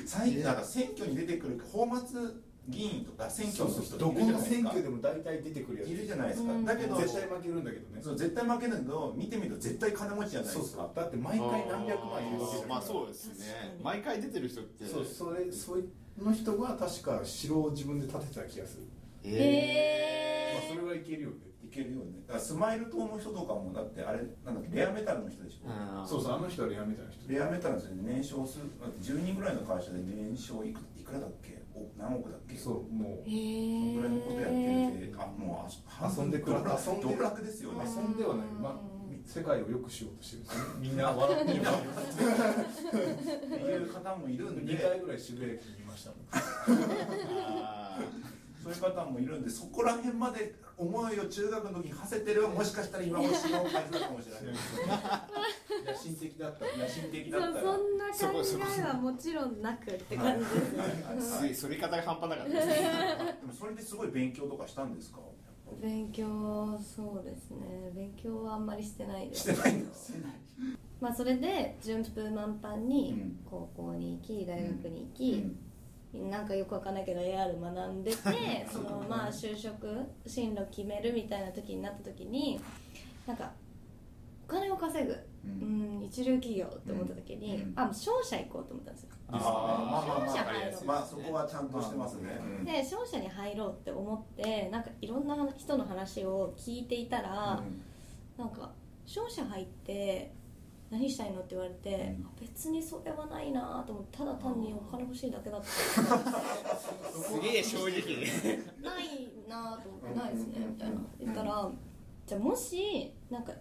[0.06, 2.02] 最近なんか選挙に出てくる泡沫
[2.70, 4.56] 議員とか選挙の人どこのいるじゃないですか。
[4.56, 5.90] 選挙でも大体出てくるやつ。
[5.90, 6.66] いるじゃないですか、うん。
[6.66, 8.02] だけど絶対負けるんだけどね。
[8.02, 13.80] そう絶対負けないけど見てみると絶対金持ちじゃないそうですかだって毎回何百万いるわけじゃないまあそうですね。
[13.84, 14.86] 毎回出てる人って。
[14.86, 18.84] そうそれそういうの人が確か城を自分で建てた気がする、
[19.24, 21.36] へまあ、それはいけるよね。
[21.64, 22.20] いけるよね。
[22.28, 27.32] だからスマイル島の人とかもだってあれなんだっけレアメタルの人でしょ、うんそうそうあの人はレアメタルの人。
[27.32, 28.66] レアメタルの人で年商する。
[28.82, 31.62] だって10人ぐらいの会社で年商いくいくらだっけ？
[31.74, 32.58] お何億だっけ？
[32.58, 33.24] そうもう。
[33.26, 35.72] えへそのぐらいのことやっててあもう
[36.04, 36.62] あ遊んでくる遊
[36.94, 37.86] んでる道楽ですよね。
[37.86, 38.76] 遊んではない、まあ、
[39.26, 40.44] 世界を良くしようとしてる
[40.82, 41.78] みんな笑ってみんなる。
[41.78, 41.80] っ
[43.48, 44.74] ていう方もいるんで。
[44.74, 46.20] 2回ぐらい渋谷駅にいましたもん。
[47.64, 48.00] あ
[48.64, 54.44] そういう方もいるんでそこら辺まで思いを中学の時に馳せてればもしかしたら今もしの感じだかもしれない
[55.86, 58.18] 野心的だった野心的だったらそんな考
[58.78, 60.84] えはもちろんなくって感じですね。
[61.10, 62.74] ーすげえそれ方が半端なかったですね
[63.42, 65.20] でもそれですごい勉強とかしたんですか？
[65.82, 67.92] 勉強そうですね。
[67.96, 69.84] 勉強はあんまりしてないでしすてない。
[71.00, 73.40] まあそれで順風満帆うにん。
[73.50, 75.46] 高校に行き大学に行き、
[76.14, 78.18] なんかよくわかんないけど AR 学んでて
[78.70, 79.88] そのまあ就職
[80.26, 82.60] 進路決めるみたいな時になった時に
[83.26, 83.52] なんか
[84.46, 87.74] お金を稼ぐ、ううんん、一流企業って思った時に、うん。
[87.80, 89.10] あ商社行こうと思ったんですよ。
[89.32, 92.66] 商社入ろうまあそこはちゃんとしてますね、うん。
[92.66, 97.64] で商社に入ろうって思ってなんかいろんな人の話を聞いていたら、
[98.38, 98.74] なんか
[99.06, 100.34] 商社入って
[100.92, 101.40] 何したいの？
[101.40, 101.90] って言われて、
[102.20, 105.68] うんあ別にそれはないなと思ってただ単にお金欲しいだけだった
[107.18, 107.90] すげえ正直。
[108.82, 110.96] ないなと思ってないですねみたいな。
[111.20, 111.72] 言ったら
[112.28, 113.54] じゃあもしなんか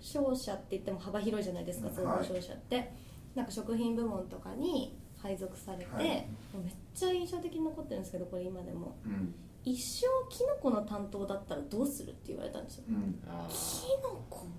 [0.00, 2.24] 商社って言っても幅広いじゃないですか総合はい。
[2.26, 2.92] 商社って、
[3.34, 6.06] なんか食品部門とかに配属されて、はい。
[6.52, 8.96] もうめっちゃ印象的に残ってるんですけどこれ今でも。
[9.04, 9.34] うん。
[9.64, 12.84] 一生キノコの担当だったらどうするって言われたんですよ。
[12.88, 13.20] うん。
[13.26, 14.52] あキノコうん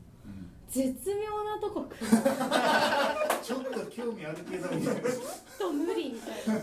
[0.69, 1.89] 絶妙なとこ。
[1.89, 4.69] 来 るちょっと興味あるけど。
[4.75, 5.01] みたいな
[5.57, 6.59] と無理みたい。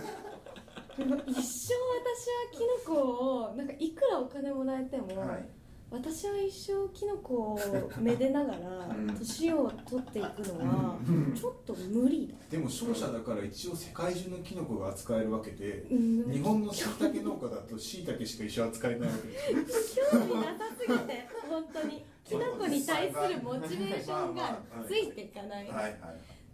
[1.09, 5.49] な一生私はキノコをなんかいくらお金もらえても、はい。
[5.91, 7.61] 私は一生キノコを
[8.01, 9.17] めでながらうん。
[9.17, 10.99] 年を取っていくのは
[11.35, 25.69] ちょっと無理だ、でも商社だから一応世界中のキノコが扱えるわけでうん、日本のしいたけ農家だとしいたけしか一生扱えないわけです興味なさすぎて本当にキノコに対するモチベーションがついていかない。
[25.69, 25.97] はいはい。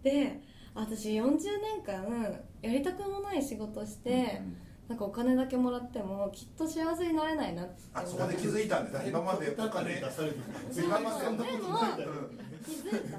[0.03, 0.41] で
[0.75, 4.41] 私40年間やりたくもない仕事して、
[4.87, 9.07] なんかお金だけもらってもきっと幸せになれないなってあそこで気づいたんです。
[9.07, 10.37] 今までお金出されて
[10.83, 11.97] 今までそんなことない。
[11.99, 12.29] だろう
[12.65, 13.17] 気づいた。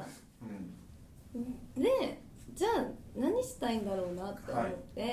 [1.77, 1.83] うん。
[1.83, 2.23] で
[2.55, 2.87] じゃあ
[3.17, 5.13] 何したいんだろうなって思って、はい。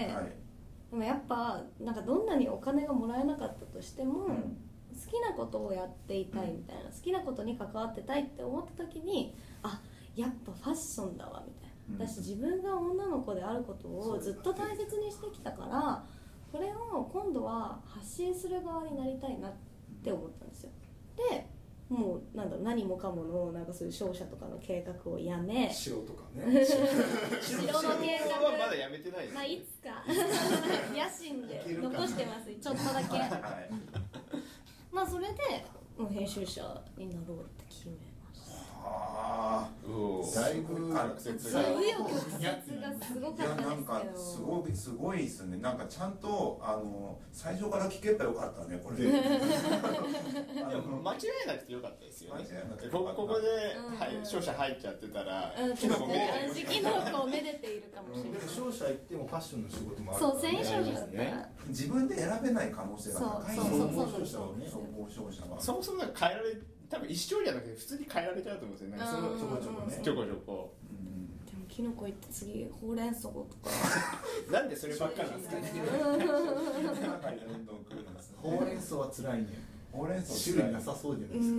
[0.92, 4.58] でもやっぱなんかどんなにお金がもらえなかったとしても、うん
[4.92, 9.82] 好きなことをやっていたいみたいな、好きなことに関わってたいって思った時にあ
[10.16, 12.08] やっぱファッションだわみたいな、うん。
[12.08, 16.04] 私自分が女の子であることをずっと大切にしてきたから
[16.52, 19.52] これを今度は発信する側になりたいなっ
[20.04, 20.72] て思ったんですよ。
[21.30, 21.48] で
[21.88, 26.66] もうなんだろう何もかものなんかそういう商社とかの計画をやめ白とかね。
[26.66, 26.80] 城
[27.64, 29.24] の計は画まだやめてない。
[29.24, 30.04] ですまあ、いつか。
[30.96, 32.54] 野心で残してます。
[32.56, 33.18] ちょっとだけ。
[33.18, 33.70] はい
[34.92, 35.34] まあそれで
[35.98, 36.62] もう編集者
[36.98, 37.61] になろうっ
[40.34, 45.58] だいぶあ曲折そうがすごあいやかったなんかですごいすごいですね。
[45.58, 48.98] なんかちゃんとあの最初から聞けばよかったねこれ。
[49.06, 49.12] で
[50.66, 52.46] あでもの間違えなくてよかったですよね。
[52.92, 54.00] こここで、うん。
[54.00, 55.76] はい、勝者入っちゃってたら、うん。
[55.76, 58.40] キノコ見えない時期の子をめでているかもしれない。
[58.40, 60.60] でも商社行ってもファッションの仕事もあるそうからね。
[60.64, 63.56] 戦勝者だったら自分で選べない可能性が高い。
[63.56, 64.26] そうんそうですよそうそう。
[64.26, 65.60] そう総合商社は。
[65.60, 66.56] そもそもなんか変えられ
[66.92, 68.98] 多分一生じゃなくて普通に変えられちゃうと思うんですよね。
[69.00, 69.40] そのうん。
[69.40, 70.00] ちょこちょこね。
[70.04, 70.74] ちょこちょこ。
[70.92, 73.72] うんでもキノコ行って次ほうれん草とか。
[74.52, 75.72] なんでそればっかりなんですかね。
[78.42, 81.56] ほうれん草は辛いねほうれん草種類なさそうじゃなういですか。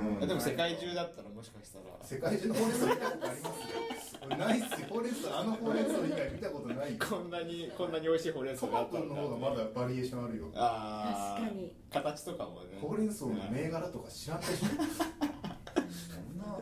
[0.00, 0.18] ん。
[0.20, 0.28] うん。
[0.28, 1.84] でも世界中だったらもしかしたら。
[2.02, 4.86] 世界中のほうれん草見たことあります俺ないっすよ。
[4.88, 6.98] ほうれん草あのほうれん草以外見たことない。
[6.98, 10.50] こんなにこんなに美味しいほうれん草トマトがあったんだの方がまだバリエーションあるよ。
[10.54, 11.72] あー確かに。
[11.92, 12.78] 形とかもね。
[12.80, 16.58] ほうれん草の銘柄とか知らんでしょそんな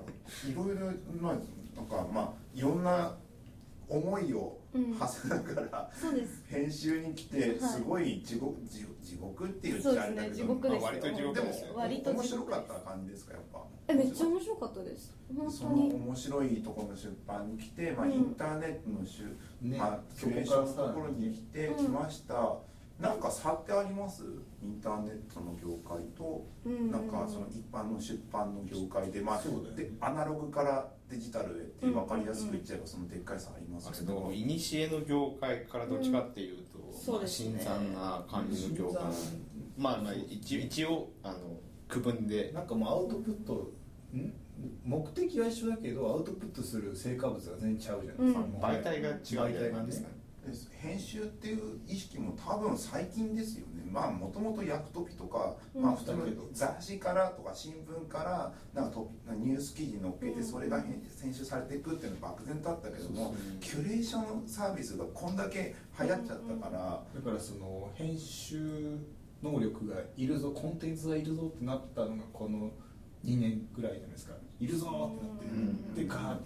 [0.51, 1.35] いろいろまあ
[1.77, 3.16] なんかまあいろんな
[3.93, 4.59] 思いを
[4.99, 5.90] 馳せながら、
[6.49, 10.78] 編集に来てすごい地獄地地獄っていうそう時代だけどですね。
[10.80, 12.28] 割と地獄でもですよ割と面地獄です。
[12.28, 13.59] 白かった感じですかやっぱ。
[13.88, 15.14] えめっちゃ面白かったです。
[15.36, 18.12] 本その当に面白いところの出版に来て、まあ、うん。
[18.12, 22.57] インターネットのしゅ、ねまあ、キュレーションのところに来てうんきました、
[23.01, 24.22] なんか差ってあります？
[24.62, 26.90] インターネットの業界とうん。
[26.90, 29.84] なんかその一般の出版の業界で,、まあそうだよね。
[29.84, 37.62] でアナログからデジタルへって分かりやすく言っちゃえばそのでっかい差ありますけど、いにしえの業界からどっちかっていうと、そうですね。
[37.64, 39.02] まあ新参な感じの業界
[39.76, 41.38] まあまあ一一応あの
[41.86, 42.50] 区分で。
[42.52, 43.72] なんかもうアウトプット
[44.14, 44.32] ん？
[44.84, 48.54] 目的は一緒だけどアウトプットする成果物が全然ちゃうじゃないですか、うん。
[48.54, 50.14] 媒体が違う媒体が感じですかね。
[50.80, 55.82] 編集っていう意識も多分最近ですよねまあもともと役トピとか、うん。
[55.82, 60.45] まあ普通の雑誌からとか新聞からなんかトピニュース記事載っけてうん。
[60.45, 68.99] それが編編集されていくっていうのは漠然とあったけども、キュレーションサービスがこんだけ流行っちゃったから、だからその編集
[69.43, 72.70] 能力がいるぞコンテンツがいるぞってなったのがこの
[73.24, 74.34] 2年ぐらいじゃないですか。
[74.61, 75.95] いるぞってなって、うん。
[75.95, 76.43] でガーッと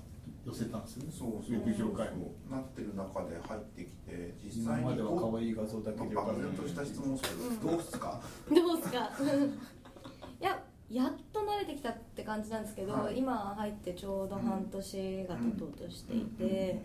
[0.47, 1.13] 寄せたんですよね。
[1.13, 2.33] そうウェブ業界も。
[2.51, 7.61] なってる中で入ってきて実今際にまではこう可愛い画像だけで漠然とした質問をするうん。
[7.61, 8.21] どうっすか？
[8.49, 9.11] どうすか？
[10.41, 13.19] いややっと慣れてきたって感じなんですけど、はい。
[13.19, 16.81] 今入ってちょうど半年が経とうとしていて、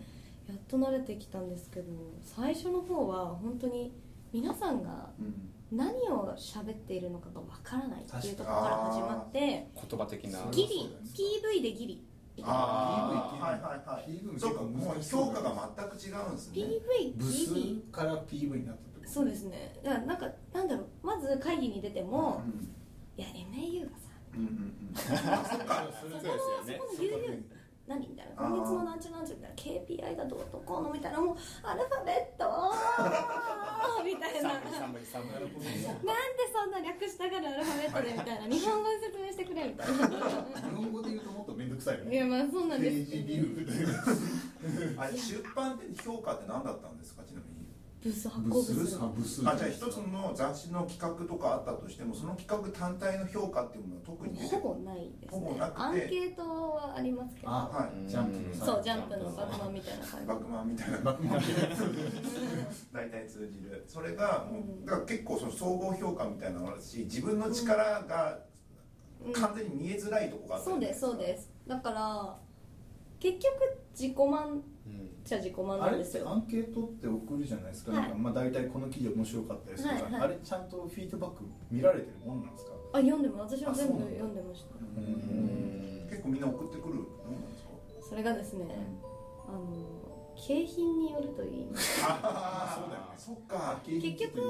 [0.48, 1.92] やっと慣れてきたんですけど
[2.24, 3.92] 最初の方は本当に
[4.32, 5.48] 皆さんがうん。
[5.74, 10.38] 何を喋っているのかがわからないっていうところから始まって言葉的な。
[10.50, 10.94] ギリ
[11.58, 12.04] PV でギリ
[12.42, 14.10] ああはいはいはい。
[14.10, 16.54] PV そうかもう評価が全く違うんですね。
[16.56, 17.54] PV 部数
[17.92, 19.10] から PV になったってこと？
[19.10, 19.78] そうですね。
[19.84, 21.06] だからなんかなんだろう。
[21.06, 22.74] まず会議に出ても、うん。
[23.16, 24.94] いや MAU がさうんうんうん。
[25.34, 25.86] あ そっか。
[26.00, 26.22] そこのよ
[26.64, 27.42] ねそこの UU
[27.86, 28.32] 何みたいな。
[28.48, 29.80] 今月のなんちゃらなんちゃらみたいな。
[29.84, 31.20] KPI がどうとこうのみたいな。
[31.20, 32.44] もうアルファベット
[34.04, 34.42] みたい。
[34.42, 34.70] な なんで
[35.10, 38.54] そんな略したがるアルファベットでみたいな。
[38.56, 40.06] 日本語で説明してくれみたいな。
[40.08, 41.51] 日本語で言うともっと
[41.82, 42.14] くさいよね。
[42.14, 43.12] いやまあそうなんペです。
[43.12, 47.22] ージビューあれ出版って評価って何だったんですか？
[47.26, 47.62] ちなみに。
[48.02, 48.56] ブース発行部
[49.14, 55.82] 部数あじゃあ一つの雑誌の企画とかあったとしてもその企画単体の評価っていうものは特に出てほぼないですほぼねなくて。
[55.82, 57.48] アンケートはありますけど。
[57.48, 58.10] あはい。
[58.10, 60.26] ジャンプのさそうジャンプのバクマンみたいな感じ。
[60.26, 60.98] バックマンみたいな。
[60.98, 61.42] バックマン
[62.92, 63.84] 大体通じる。
[63.86, 64.84] それがもううん。
[64.84, 68.38] だから結構その総合評価みたいなのがあるし自分の力が
[69.24, 72.36] うん完全に見えづらいとこがあったそうですそうですだから
[73.20, 73.52] 結局
[73.92, 75.98] 自己満うんじゃ自己満あれってなん。
[75.98, 80.22] ですよアンケートって送るじゃないですか、はいなんかまあ大体この記事面白かったですとか、はいはい。
[80.22, 82.72] あれちゃんとフィードバック見られてるもんなんですか？
[82.94, 84.16] あ読んでも私は全部あそうなんだ。
[84.18, 84.74] 読んでました。
[84.74, 86.06] うん。
[86.10, 88.08] 結構みんな送ってくるもんなんですか？
[88.10, 88.66] それがですね
[89.48, 89.62] あの
[90.36, 91.66] 景品によるといい。
[91.70, 93.06] ま すあそうだよね。
[93.16, 93.80] そっか。
[93.84, 94.40] 結局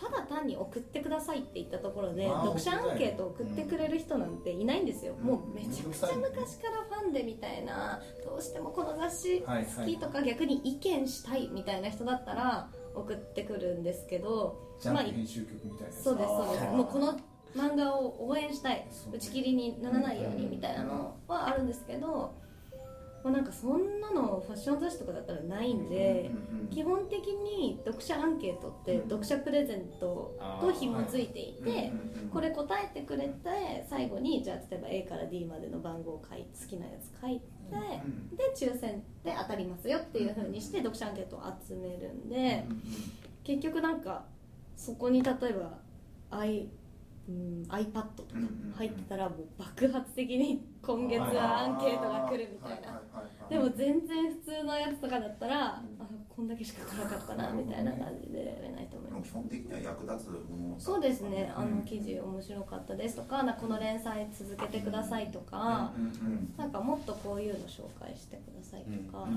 [0.00, 5.26] ただ単に送ってくださいって言ったところでまあ読者アンケートを送ってくれる人なんていないんですよ、うん。
[5.26, 16.64] もうめちゃくちゃ昔からファンでみたいなどうしてもこの雑誌はい好きとか逆に意見したいみたいな人だったら送ってくるんですけどまあ編集局みたいなそうですそうです。
[16.72, 17.18] もうこの
[17.56, 18.84] 漫画を応援したい。
[19.12, 22.34] 打ち切りにならないようにみたいなのはあるんですけど、
[23.24, 26.30] まあ、なんかそんなのファッション雑誌とかだったらないんで、
[26.70, 31.90] 基本的に読者アンケートって読者プレゼントと紐づいていて、
[32.30, 42.66] これ答えてくれて最後にじゃあ例えば A から D までの番号を書い好きなやつ書いて、うんで抽選で当たりますよっていう風にして読者アンケートを集めるんで、
[43.42, 44.26] 結局なんか
[44.76, 45.78] そこに例えば
[46.30, 46.68] I
[47.26, 48.28] うん iPad とか
[48.76, 53.00] 入ってたらもう爆発的に今月はアンケートが来るみたいな。
[53.48, 55.82] でも全然普通のやつとかだったら、あ
[56.34, 59.30] こんだけしか来なかったなみたいな感じで読めないと思います。
[59.30, 61.52] 基本的には役立つものそうですね。
[61.56, 61.76] あうん。
[61.76, 65.92] の記事面白かったですとかなこの連載続けてくださいとか
[66.56, 69.28] なんかもっとこういうの紹介してくださいとか、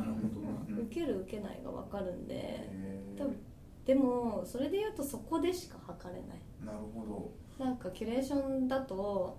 [0.70, 2.70] 受ける受けないが分かるんで
[3.18, 3.38] 多分
[3.86, 6.40] でもそれで言うとそこでしか測れない。
[6.66, 9.38] なるほなんかキュレーションだと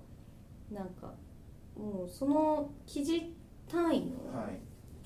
[0.70, 1.12] なんか
[1.78, 3.34] もうその記事
[3.70, 4.16] 単位の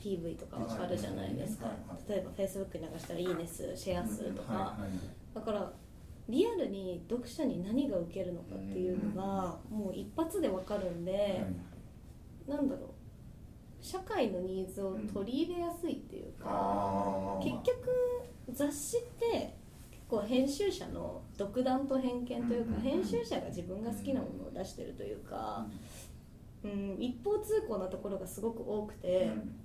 [0.03, 1.67] PV とか分かるじゃないですか。
[2.09, 4.79] 例えば Facebook に流したらいいね数シェア数とか、
[5.35, 5.73] だから
[6.29, 11.45] リアルに読者に何が受けるのかっていうのがもう一発で分かるんで、
[12.49, 12.89] なんだろう。
[13.83, 17.91] 社会のニーズを取り入れやすいっていうか、結局
[18.53, 19.57] 雑誌って
[19.91, 25.79] 結構編集者の独断と偏見というか、うん編集者が自分が好きなものを出してるというか、うん、
[26.99, 29.59] 一方通行なところがすごく多くて、うん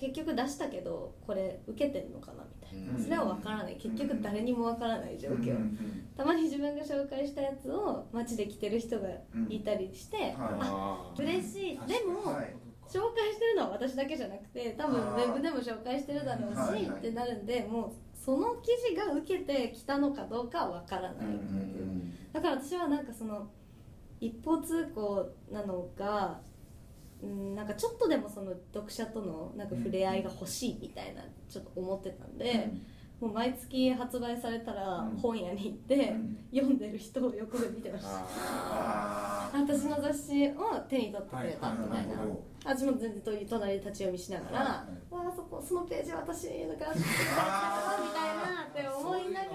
[0.00, 3.04] 結局出したけどこれ受けてるのかなみたいな、うん。
[3.04, 3.76] それは分からない。
[3.76, 5.36] 結局誰にも分からない状況、うん。
[5.36, 9.08] うんたまに自分が紹介したやつを街で着てる人が
[9.50, 10.36] いたりして、はい。
[10.38, 11.80] あー嬉しい。
[11.86, 12.54] でも、はい。
[12.88, 22.14] 紹介してるのは私だけじゃなくて多分ウェブでも紹介してるだろうし、ってなるんでもうその記事が受けてきたのかどうかは分からない、うんうん。
[22.32, 23.50] だから私はなんかその
[24.20, 26.40] 一方通行なのが
[27.22, 32.70] うんなんかちょっとでもその読者とのなんか触れ合いが欲しいみたいなちょっと思ってたんで、
[33.20, 35.16] もう毎月発売されたらうん。
[35.18, 36.38] 本屋に行って、うん。
[36.52, 38.10] 読んでる人を横で見てました。
[39.52, 42.14] 私の雑誌を手に取ってくれたみたいな、
[42.64, 44.64] 私も全然隣で立ち読みしながら、は
[45.10, 45.14] い。
[45.14, 46.94] わあそこそのページ私がみたいな
[48.68, 49.46] って思いなが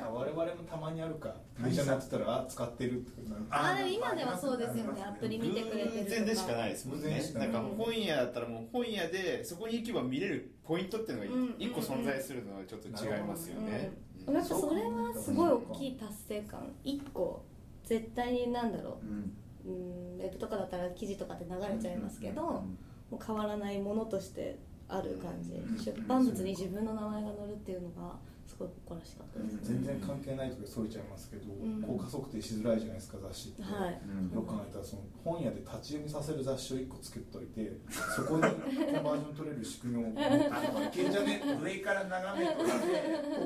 [0.00, 0.10] ら。
[0.10, 1.34] 我々もたまにあるか。
[1.60, 6.04] 会社になってたらあ使ってるってなるああでも今ではそうですよねアプリ見てくれてるとか。
[6.04, 7.04] 偶然でしかないですもんね。
[7.04, 13.92] 偶然しかなんか本屋だったらもう本屋でそこに行けば見れるポイントっていうのがうん一個存在するのはちょっと違いますよね。
[14.26, 16.72] うん、やっぱそれはすごい大きい達成感。
[16.82, 17.44] 一個
[17.84, 19.36] 絶対になんだろうん
[19.66, 22.78] ううんウェブとかだったら記事とかって流れちゃいますけど、うん
[23.10, 24.58] もう変わらないものとして
[24.88, 25.52] ある感じ。
[25.52, 25.78] うん。
[25.78, 28.16] 出版物に自分の名前が載るっていうのが
[28.54, 31.82] すごい誇らしかったです、全然関係ないところでそれちゃいますけど、ん。
[31.82, 34.00] 効果測定しづらいじゃないですか雑誌って、はい。
[34.06, 37.72] うんよく考えたらその本屋で立ち読みさせる雑誌を1個作っといて
[38.14, 42.92] そこにコンバージョン取れる仕組みをあのいけんじゃね上から眺めとかで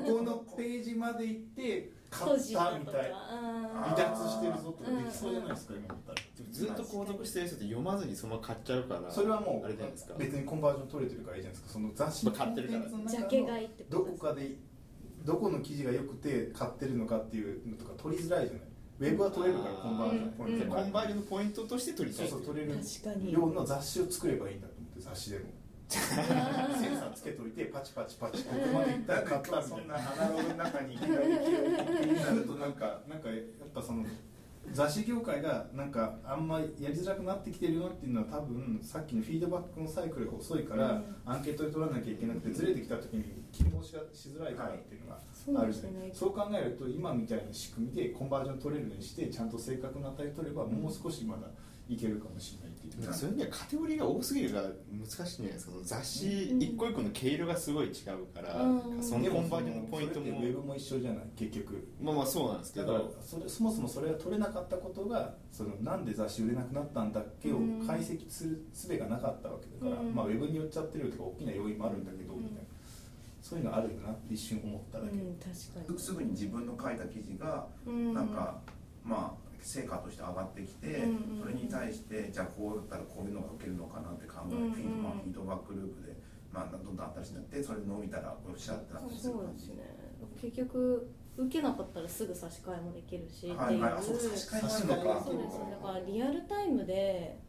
[0.05, 6.19] ここのページまで行って買閉ったみたい離脱してるぞとかできそうじゃないですか今だったら。
[6.51, 10.13] ずっと購読してる人って読まずにそのまま買っちゃうからそれはもうあれじゃないですか。
[10.17, 11.73] 別にコンバージョン取れてるからいいじゃないですか。
[11.73, 14.55] その雑誌のジャ中のケ買いってどこかで
[15.25, 18.61] どこの記事が良くて買ってるのかっていうのとか取りづらいじゃない。
[18.99, 20.71] ウェブは取れるからコンバージョンポイントうん。
[20.71, 22.25] コンバージョンのポイントとして取りたい。
[22.27, 22.71] うそそう取れる。
[23.31, 25.45] ような雑誌を作ればいいんだと思って雑誌でも。
[25.89, 33.39] センサーつけといてパチパチパチここまで行ったら買ったみそんたいななアナログの中にいきなり記憶になるとなんかなんかやっ
[33.73, 34.05] ぱその
[34.73, 41.15] 雑誌業界がなんかあんまりやりづらくなってきてるよっていうのは多分さっきのフィードバックのサイクルが遅いから、うん。
[41.25, 51.47] アンケートで取らなきゃいけなくてずれてきた時に切り申しがしづらいからっていうのがあるじゃない、そうそう考えると今みたいな仕組みでコンバージョン取れるようにしてちゃんと正確な値取ればもう少しまだ
[51.89, 55.71] いけるかもしれないっていう、そういう意味ではカテゴリーが多すぎるから難しいんじゃないですか。
[55.71, 57.93] その雑誌一個一個の毛色がすごい違う
[58.33, 59.03] から、うん。
[59.03, 60.25] そのコンバージョンのポイントも。
[60.27, 61.25] ウェブも一緒じゃない？
[61.35, 61.87] 結局。
[61.99, 67.87] まあまあそうなんですけだからどそれそもそもそれが取れなかったことがそのなんで雑誌売れなくなったんだっけをうん。
[67.87, 70.13] 解析する術がなかったわけだから、うん。
[70.13, 72.43] まあ、ウェブによっちゃってるとか大きな要因もあるんだけど、うん。
[72.43, 72.61] みたいな
[73.41, 75.99] そういうのあるよなって一瞬思っただけ、うん確かに。
[75.99, 78.13] すぐに自分の書いた記事がうん。
[78.13, 78.59] なんか
[79.03, 86.15] まあ成果として上がってきて、うんそれに対してじゃあこうだったらこういうのが受けるのかなって考え、うんフィードまあフィードバックループで、
[86.51, 89.83] まあ、どんどん新しいになってそれで伸びたらおっしゃってなったりするそう感じですね
[90.41, 93.91] 結局受けなかったらすぐ差し替えもできるし、はいはい。
[93.93, 95.23] あっていうそう差し替えもあるのか。
[95.23, 95.71] そうですね。
[95.71, 97.39] だからリアルタイムで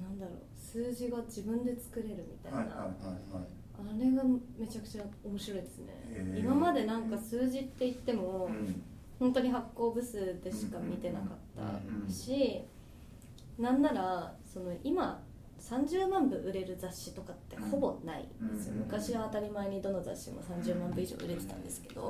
[0.00, 2.86] なんだろう数字が自分で作れるみたいな、はいはいはい
[3.34, 3.44] はい。
[3.76, 4.22] あれが
[4.56, 6.36] めちゃくちゃ面白いですね。
[6.38, 8.82] 今までなんか数字って言っても、うん
[9.18, 12.62] 本当に発行部数でしか見てなかったうんし、
[13.58, 15.22] なんならその今
[15.60, 22.08] 30万部売れる雑誌とかってほぼないんですよ、うん昔は当たり前にどの雑誌も30万部以上売れてたんですけど、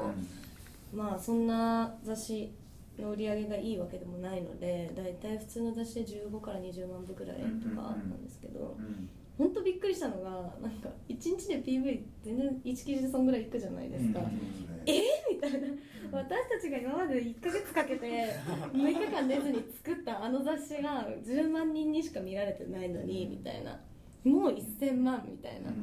[0.93, 2.53] うんまあそんな雑誌
[2.99, 10.31] の売り上げがいいわけでもないので大体普通の雑誌で15から20万部ぐらいとかなんですけどうん本当びっくりしたのが
[10.63, 14.41] なんか1日で PV 全然1記事でそんぐらいいくじゃないですか、うん
[14.87, 15.01] え？
[15.33, 15.69] みたいな。
[16.13, 18.07] 私たちが今まで1ヶ月かけて
[18.73, 23.81] 6日間出ずに作ったあの雑誌が10万人にしか見られてないのにみたいな。
[24.25, 25.71] もう1000万みたいな。
[25.71, 25.81] うんうん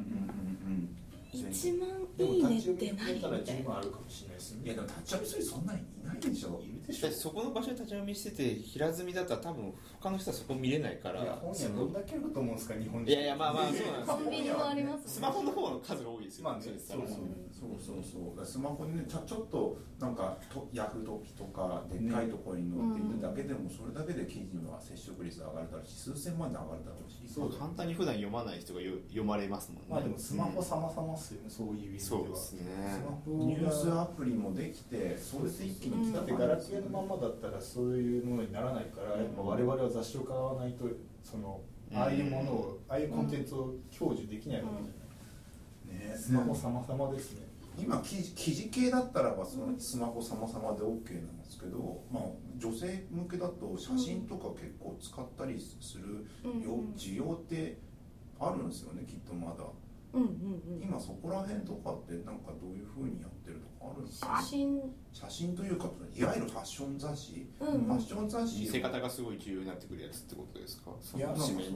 [0.66, 0.96] うん
[1.32, 1.88] 1万
[2.18, 4.62] いいねって何み読みたらたいな十分あるかもしれないですね。
[4.66, 6.62] いやでも立ち読みする人そんなにいないでしょ
[7.12, 11.22] そこの場所で立ち読みしてて平積みだったら多分他の人はそこ見れないから。
[11.22, 13.10] いや本屋どんだけあると思うんですか日本人。
[13.10, 16.98] いやいやまあまあそうなんですコンビニもありますスマホの方の数が多いですよ、まあねそうそう
[17.78, 17.96] そう
[18.36, 18.46] そう。
[18.46, 29.88] スマホでねちょちょっとなんかとヤフートピとかでっかいところに載っているだけでもそれだけで記事の接触率上がるだろうし数千万で上がるだろうしそう簡単に普段読まない人がよ読まれますもんね。
[29.90, 32.00] まあでもスマホ様々っすよね、そういう意味では。
[32.00, 32.62] そうですね。
[32.90, 40.84] スマホニュースがアプリもできてそれで一気に来ただってガラケーのままだったらそういうものにならないから、やっぱ我々は雑誌を買わないと
[41.22, 41.60] その
[41.90, 41.98] うん。
[41.98, 47.46] ああいうものを、ああいうコンテンツを享受できないわけじゃない、ねスマホ様々ですね、
[47.78, 52.22] 今記事記事系だったらばそのスマホ様々で OK なんですけど、まあ、
[52.56, 56.26] 女性向けだと写真とか結構使ったりする
[56.64, 57.78] よ、うん需要って
[58.40, 59.64] あるんですよねきっとまだ。
[60.14, 60.82] うんうんうん。
[60.82, 64.36] 今そこら辺とかってなんかどういうふうにやってるとかあるんですか？
[64.40, 64.80] 写真
[65.12, 67.68] 写真というかいわゆるファッション雑誌、うん。
[67.68, 70.90] うんファッション雑誌見せ方がすごい重要になってくるやつってことですか？
[71.16, 71.34] いや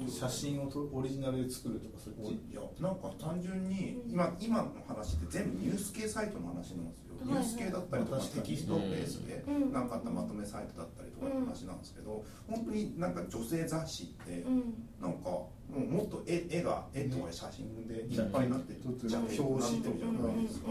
[0.09, 7.41] 写真をとオリジナルで作るとかそっちいやなんか単純にうん今今の話って全部ニュース系サイトの話なんですよ、はいはい。
[7.41, 9.73] ニュース系だったりとか確かにテキストベースでうん。
[9.73, 14.75] なんかあったまとめサイトだったりとかの話なんですけど本当になんか女性雑誌ってうん。
[15.01, 18.93] なんかもうもっと絵絵が絵とか写真でいっぱいになってうん。
[18.93, 19.27] 表紙とか。
[19.61, 20.69] なってるじゃないですか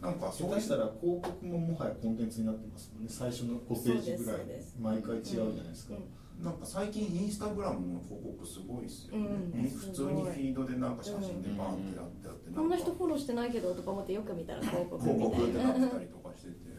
[0.00, 3.08] なんかそうしたら広告ももはやコンテンツになってますもんね。
[3.10, 4.40] 最初の5ページぐらい
[4.80, 5.94] 毎回違うじゃないですか、
[6.42, 9.68] なんか最近インスタグラムの広告すごいですよね、うん。
[9.68, 16.70] 普通にフィードでなんか写真でバーンってやってあってこんな人かフォローしてないけどとか思ってよく見たら広告広み告ってなたいなってたりとかしてて。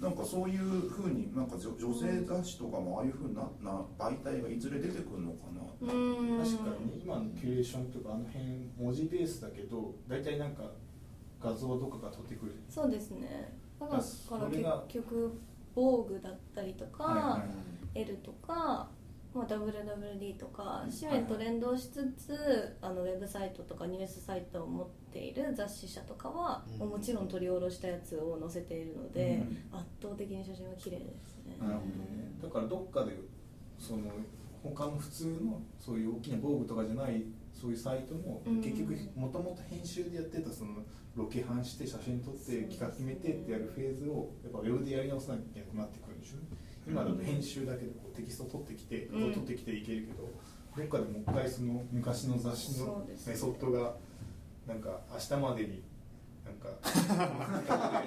[0.00, 0.60] なんかそういう
[0.90, 6.38] ふうになんか女女性雑誌とかもああいうふうなな媒体がいずれ出てくるのかなうん。
[6.38, 8.44] 確かに今のキュレーションとかあの辺
[8.76, 10.64] 文字ベースだけど大体なんか
[11.50, 12.52] 画像とかが取ってくる。
[12.68, 13.52] そうですね。
[13.78, 13.98] だから
[14.88, 15.38] 結局
[15.74, 17.44] 防具だったりとか、はいは
[17.94, 18.88] い L とか
[19.36, 26.88] まあ、WWD とか紙面と連動しつつあのウェブサイトとかニュースサイトを持っている雑誌社とかは、うん。
[26.88, 29.42] もちろん取り下ろしたやつを載せているので、
[29.72, 29.78] うん。
[29.78, 31.56] 圧倒的に写真は綺麗ですね。
[31.60, 32.32] なるほどね。
[32.42, 33.12] だからどっかで
[33.78, 34.04] その
[34.62, 37.22] 他の普通のそういう大きな防具とかじゃない
[37.52, 38.62] そういうサイトもうん。
[38.62, 40.76] 結局もともと編集でやってたその
[41.16, 46.36] ロケハンして写真撮って企画決めてってやるフェーズをやっぱウェブでやり直さなきゃいけなくなってくるんでしょ
[46.86, 50.30] 今だと編集だけでこうテキスト取ってきて画像取ってきていけるけど、
[50.76, 53.96] どっかでもう一回その昔の雑誌のメソッドが
[54.68, 55.82] なんか明日までに
[56.46, 56.68] なんか。
[56.82, 56.86] ま
[57.64, 58.02] たか。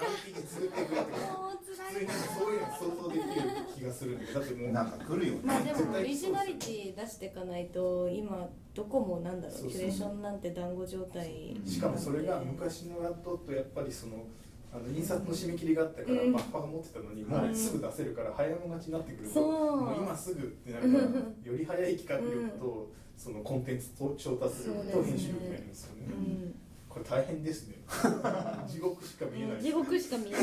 [0.00, 3.30] 何匹作ってくれってもう普辛いそういうの想像できる
[3.76, 4.40] 気がするんだけど。
[4.40, 5.40] だってもうなんか来るよね。
[5.44, 9.56] まあでもオリジナリティ出していかないと今どこもなんだろう。
[9.68, 11.56] キュレーションなんて団子状態。
[11.66, 14.24] しかもそれが昔のやっととやっぱりその
[14.72, 16.32] あの印刷の締め切りがあったからうん。
[16.32, 26.06] バッファーが持ってたのに、もうすぐ出せるから早め待ちになってくるもう今すぐってなるからより早い企画力と、そのコンテンツと調達すると編集力がいるんですよね。
[26.06, 26.54] うん
[26.90, 27.76] これ大変ですね。
[28.68, 29.62] 地獄しか見えない。
[29.62, 30.38] 地獄しか見えな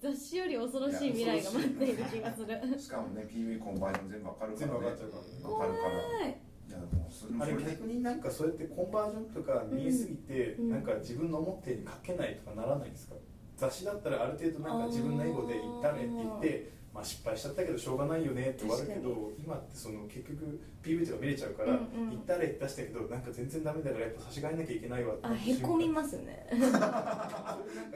[0.00, 2.78] 雑誌より恐ろしい未来が待っている気がする。
[2.78, 5.22] しかもね PV コンバージョン全部わかるから、ね、全部わかっちゃうから。
[5.22, 5.90] ねわかるから。
[5.90, 6.40] 怖い。
[6.68, 10.70] いやもうそあれそれで逆になんかそうやってコンバージョンとか見えすぎて、うん。
[10.70, 13.14] なんか自分の思ったように書けないとかならないんですか？
[13.56, 22.10] 雑誌だったらある程度なんか自分のエゴで言ったれって言って、まあ、失敗しちゃったけどしょうがないよねって終わるけど今ってその結局 PV とか見れちゃうから、うんうん。
[22.10, 26.48] 言ったれって出したけどなんか全然ダメだからやっぱ差し替えなきゃいけないわってあへこみますね。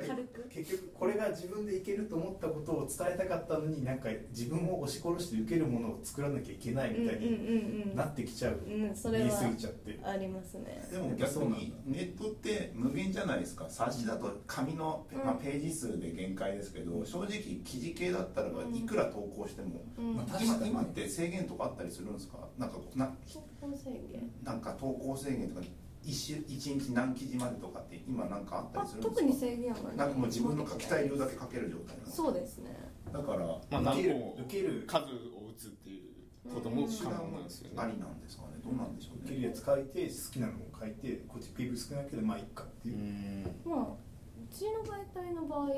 [0.06, 0.48] 軽く。
[0.50, 9.98] 結局これが自分でいけると思ったことを伝えたかったのになんか自分を押し殺して受けるものを作らなきゃいけないみたいにうんうんうんなってきちゃう、うんうんそれは言い過ぎちゃって。
[10.04, 10.86] ありますね。
[10.92, 13.68] でも逆にネットって無限じゃないですか。
[13.68, 15.18] 冊子だと紙の、うん。
[15.18, 18.74] まあ、ページ数で限界ですけど正直記事系だったらばうん。
[18.74, 20.16] いくら投稿しても、うん。
[20.16, 22.38] まあ確今かに今って制限とかあったりするんですか？
[22.58, 24.30] なんかな投稿制限。
[24.42, 25.66] なんか投稿制限とか
[26.04, 29.20] 一週一日何記事までとかって今なんかあったありするんですか？
[29.20, 29.96] 特に制限はない。
[29.96, 32.10] なんかもう自分の書きたい量だけ書ける状態なの。
[32.10, 32.76] そうですね。
[33.12, 33.38] だから
[33.80, 35.10] まあ受ける何個も受ける数を打
[35.58, 36.00] つってい
[36.48, 37.74] うことも可能なんですよね。
[37.76, 38.48] ありなんですかね？
[38.64, 42.92] どうなんでしょう受けるやねつ書いて好きなのを書いてこっち PV 少ないけどまあいっかってう。
[42.92, 43.42] いう、ん。
[43.64, 45.68] まあうちの媒体の場合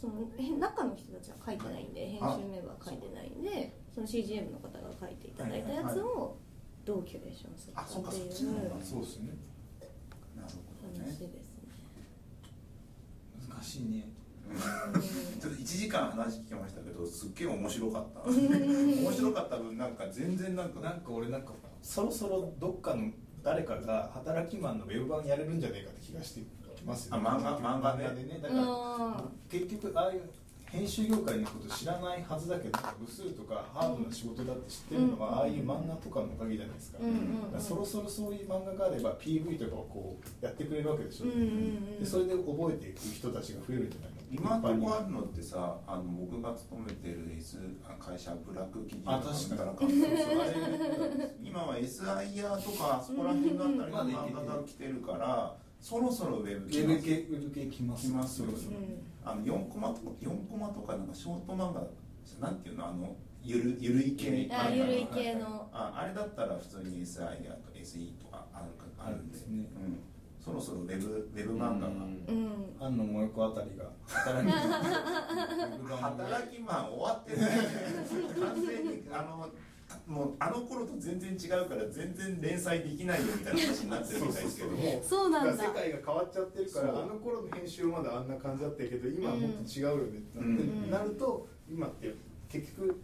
[0.00, 6.38] そのえ中の人たちは書いてないんで編集メンバーは書いてないんでその CGM の方が書いていただいたやつを
[6.86, 8.26] どうキュレーションするかあそうかってい。
[8.28, 9.28] うそっちの方がそうですね。
[10.34, 11.68] なるほど話ねですね。
[13.48, 14.08] 難しいね。
[15.38, 18.20] ちょっと1時間話聞きましたけどすっげえ面白かった。
[18.30, 23.10] 面白かった分なんか全然なんかなんか俺なんかそろそろどっかの
[23.42, 26.40] 誰かが働きマンのウェブ版やれるんじゃねえかって気がして
[26.80, 28.04] きますよあ漫画漫画ね。
[28.14, 28.40] でね。
[28.42, 30.22] だからあ結局ああいう
[30.70, 37.14] 編集業界のこと知らないはずだけど部数とかハードな仕事だって知ってるのは、うんああいう漫画とかのおかげじゃないですか,、うんうん
[37.54, 37.60] うん。
[37.60, 44.20] そろそろそういう漫画があれば PV とかをこうやってくれるわけでしょ、うんうんうんでそれで覚えていく人たちが増えるんじゃないの？
[44.32, 47.58] 今のところあるのってさあの僕が勤めてる S
[47.98, 49.74] 会社ブラック企業あ確か
[51.42, 53.76] 今は SIR とかあそこら辺だったり
[54.12, 58.06] の漫画が来てるからそろそろウェブ系ウェブ系来ます。
[58.08, 58.76] 来ますよそろそろ
[59.24, 61.82] あの4コマとか4コマとかなんかショート漫画
[62.40, 62.86] なんていうの？
[62.86, 64.48] あのゆるゆるい系。
[64.52, 65.68] あゆるい系の。
[65.72, 67.24] ああれだったら普通に SIR
[67.62, 69.22] と SE とかあるかあるんで。
[69.22, 69.58] あるんですね。
[69.76, 69.98] うん、
[70.44, 72.50] そろそろウェブウェブ漫画が、うん。
[72.78, 74.52] 安野萌子あたりが働き
[76.00, 77.50] 働きマン終わってない
[78.40, 79.48] 完全にあの
[80.10, 84.76] もうあの頃と全然違うから全然連載できないよみたいな話になってるみたいですけども。
[85.06, 85.64] そうなんだ。
[85.64, 90.90] 世界が変わっちゃってるからあの頃の編集はまだあんな感じだったけど今はもっと違うよねってなって、うん。
[90.90, 92.12] なると今って
[92.48, 93.00] 結局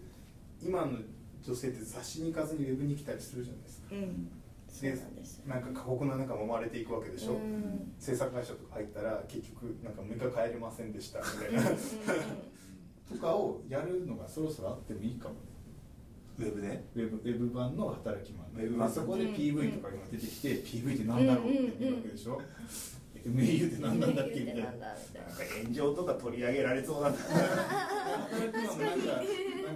[0.61, 0.99] 今の
[1.45, 3.87] 女性って雑誌に行かずにウェブに来たりするじゃないですか。
[3.93, 4.31] うん。
[4.83, 4.95] で
[5.47, 7.93] なんか過酷な中揉まれていくわけでしょ、うん。
[8.01, 11.71] 制作会社とか入ったら結局なんか6日帰れませんでしたみたいな。
[13.09, 15.56] とかをやるのがそろそろあってもいいかもね
[16.39, 16.85] ウェブで。
[16.95, 18.89] ウェブウェブ版の働きマンウェブ版。
[18.89, 22.41] あそこで PV とか今出てきて、PV って何だろうって言うわけでしょ、
[23.27, 27.17] MAU って何なんだっけみたいななんだみたいなんか炎上とか取り上げられそうだな。
[27.17, 29.07] 働きマンもなんか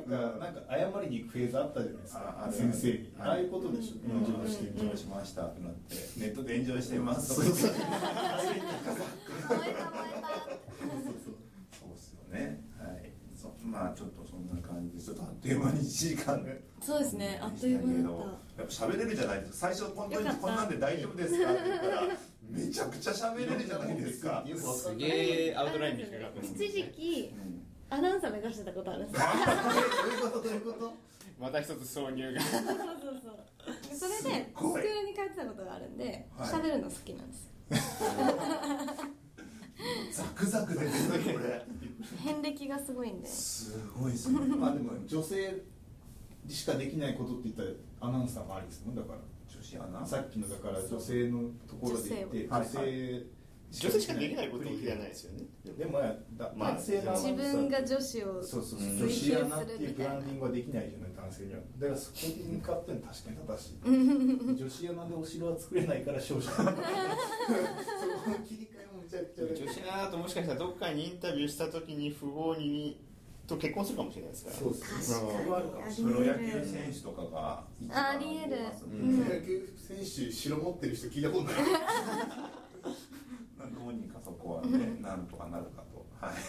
[0.06, 3.96] なんかなんか謝りに行くフェーズあったじゃないですかあある先生に、はいああいうことでしょ？
[4.08, 4.24] うん。
[4.24, 4.64] 炎上して。
[4.66, 5.94] る炎上しましたってなって。
[6.20, 7.34] ネットで炎上してます。
[7.34, 7.54] そうそう。
[7.54, 8.56] そう燃えた燃
[9.68, 9.86] えた。
[10.80, 12.69] そうっすよね
[13.64, 18.12] まあちょっとそんな感じでちょっとあっという間に1時間でそうですねあっという間だっ
[18.58, 19.56] やっぱ喋れるじゃないですか。
[19.58, 22.02] 最初本当によかったこんなんで大丈夫ですかって言ったら
[22.50, 29.20] めちゃくちゃ喋れるじゃないですか、すげえアウトラインに引っかかって一時期うんアナウンサー目指してたことあるんです。
[29.20, 30.92] よどういうことどういうこと？
[31.40, 32.40] また一つ挿入が。
[32.40, 32.66] そうそう
[33.24, 33.98] そう。
[33.98, 34.82] それでスクごい。
[34.82, 36.48] ールに通ってたことがあるんではい。
[36.48, 37.44] 喋、るの好きなんです。
[37.44, 37.50] よ
[40.12, 40.90] ザクザク出てる
[41.38, 41.66] これ。
[42.24, 43.26] 遍歴がすごいんで。
[43.26, 44.38] すごいですね。
[44.56, 45.62] まあでも女性
[46.48, 47.68] しかできないことって言ったら
[48.08, 49.18] アナウンサーもありですもんだから。
[49.48, 50.06] 女子アナ？
[50.06, 52.86] さっきのだから女性のところで言って女性を女
[53.22, 53.26] 性
[53.72, 55.44] 女性しかできないことじゃないですよね。
[55.78, 66.74] でもだまあ男性自分が女子をそうそう女子アナっていうブランディングはできないじゃない男性にはだからそこに向かっての確かに正しい女子アナでお城は作れないから勝者 そこの
[68.44, 68.66] 切り
[69.10, 73.00] 女子アナだともしかしたらどっかにインタビューした時に不合に
[73.50, 74.56] と結婚するかもしれないですから。
[74.56, 75.06] そうです確かに。
[75.32, 81.54] それはあるかもしプロ野球選手とかが一番ありえるますねうんれない野球選手城持ってる人聞いたことない。
[81.54, 81.60] ど
[83.88, 86.06] うにかそこはねなんとかなるかと。
[86.20, 86.34] はい、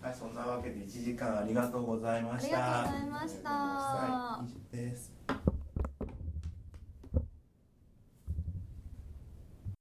[0.00, 2.82] はい、そんなわけで1時間ありがとうございました。
[2.82, 4.42] ありがとうございました。
[4.76, 5.17] です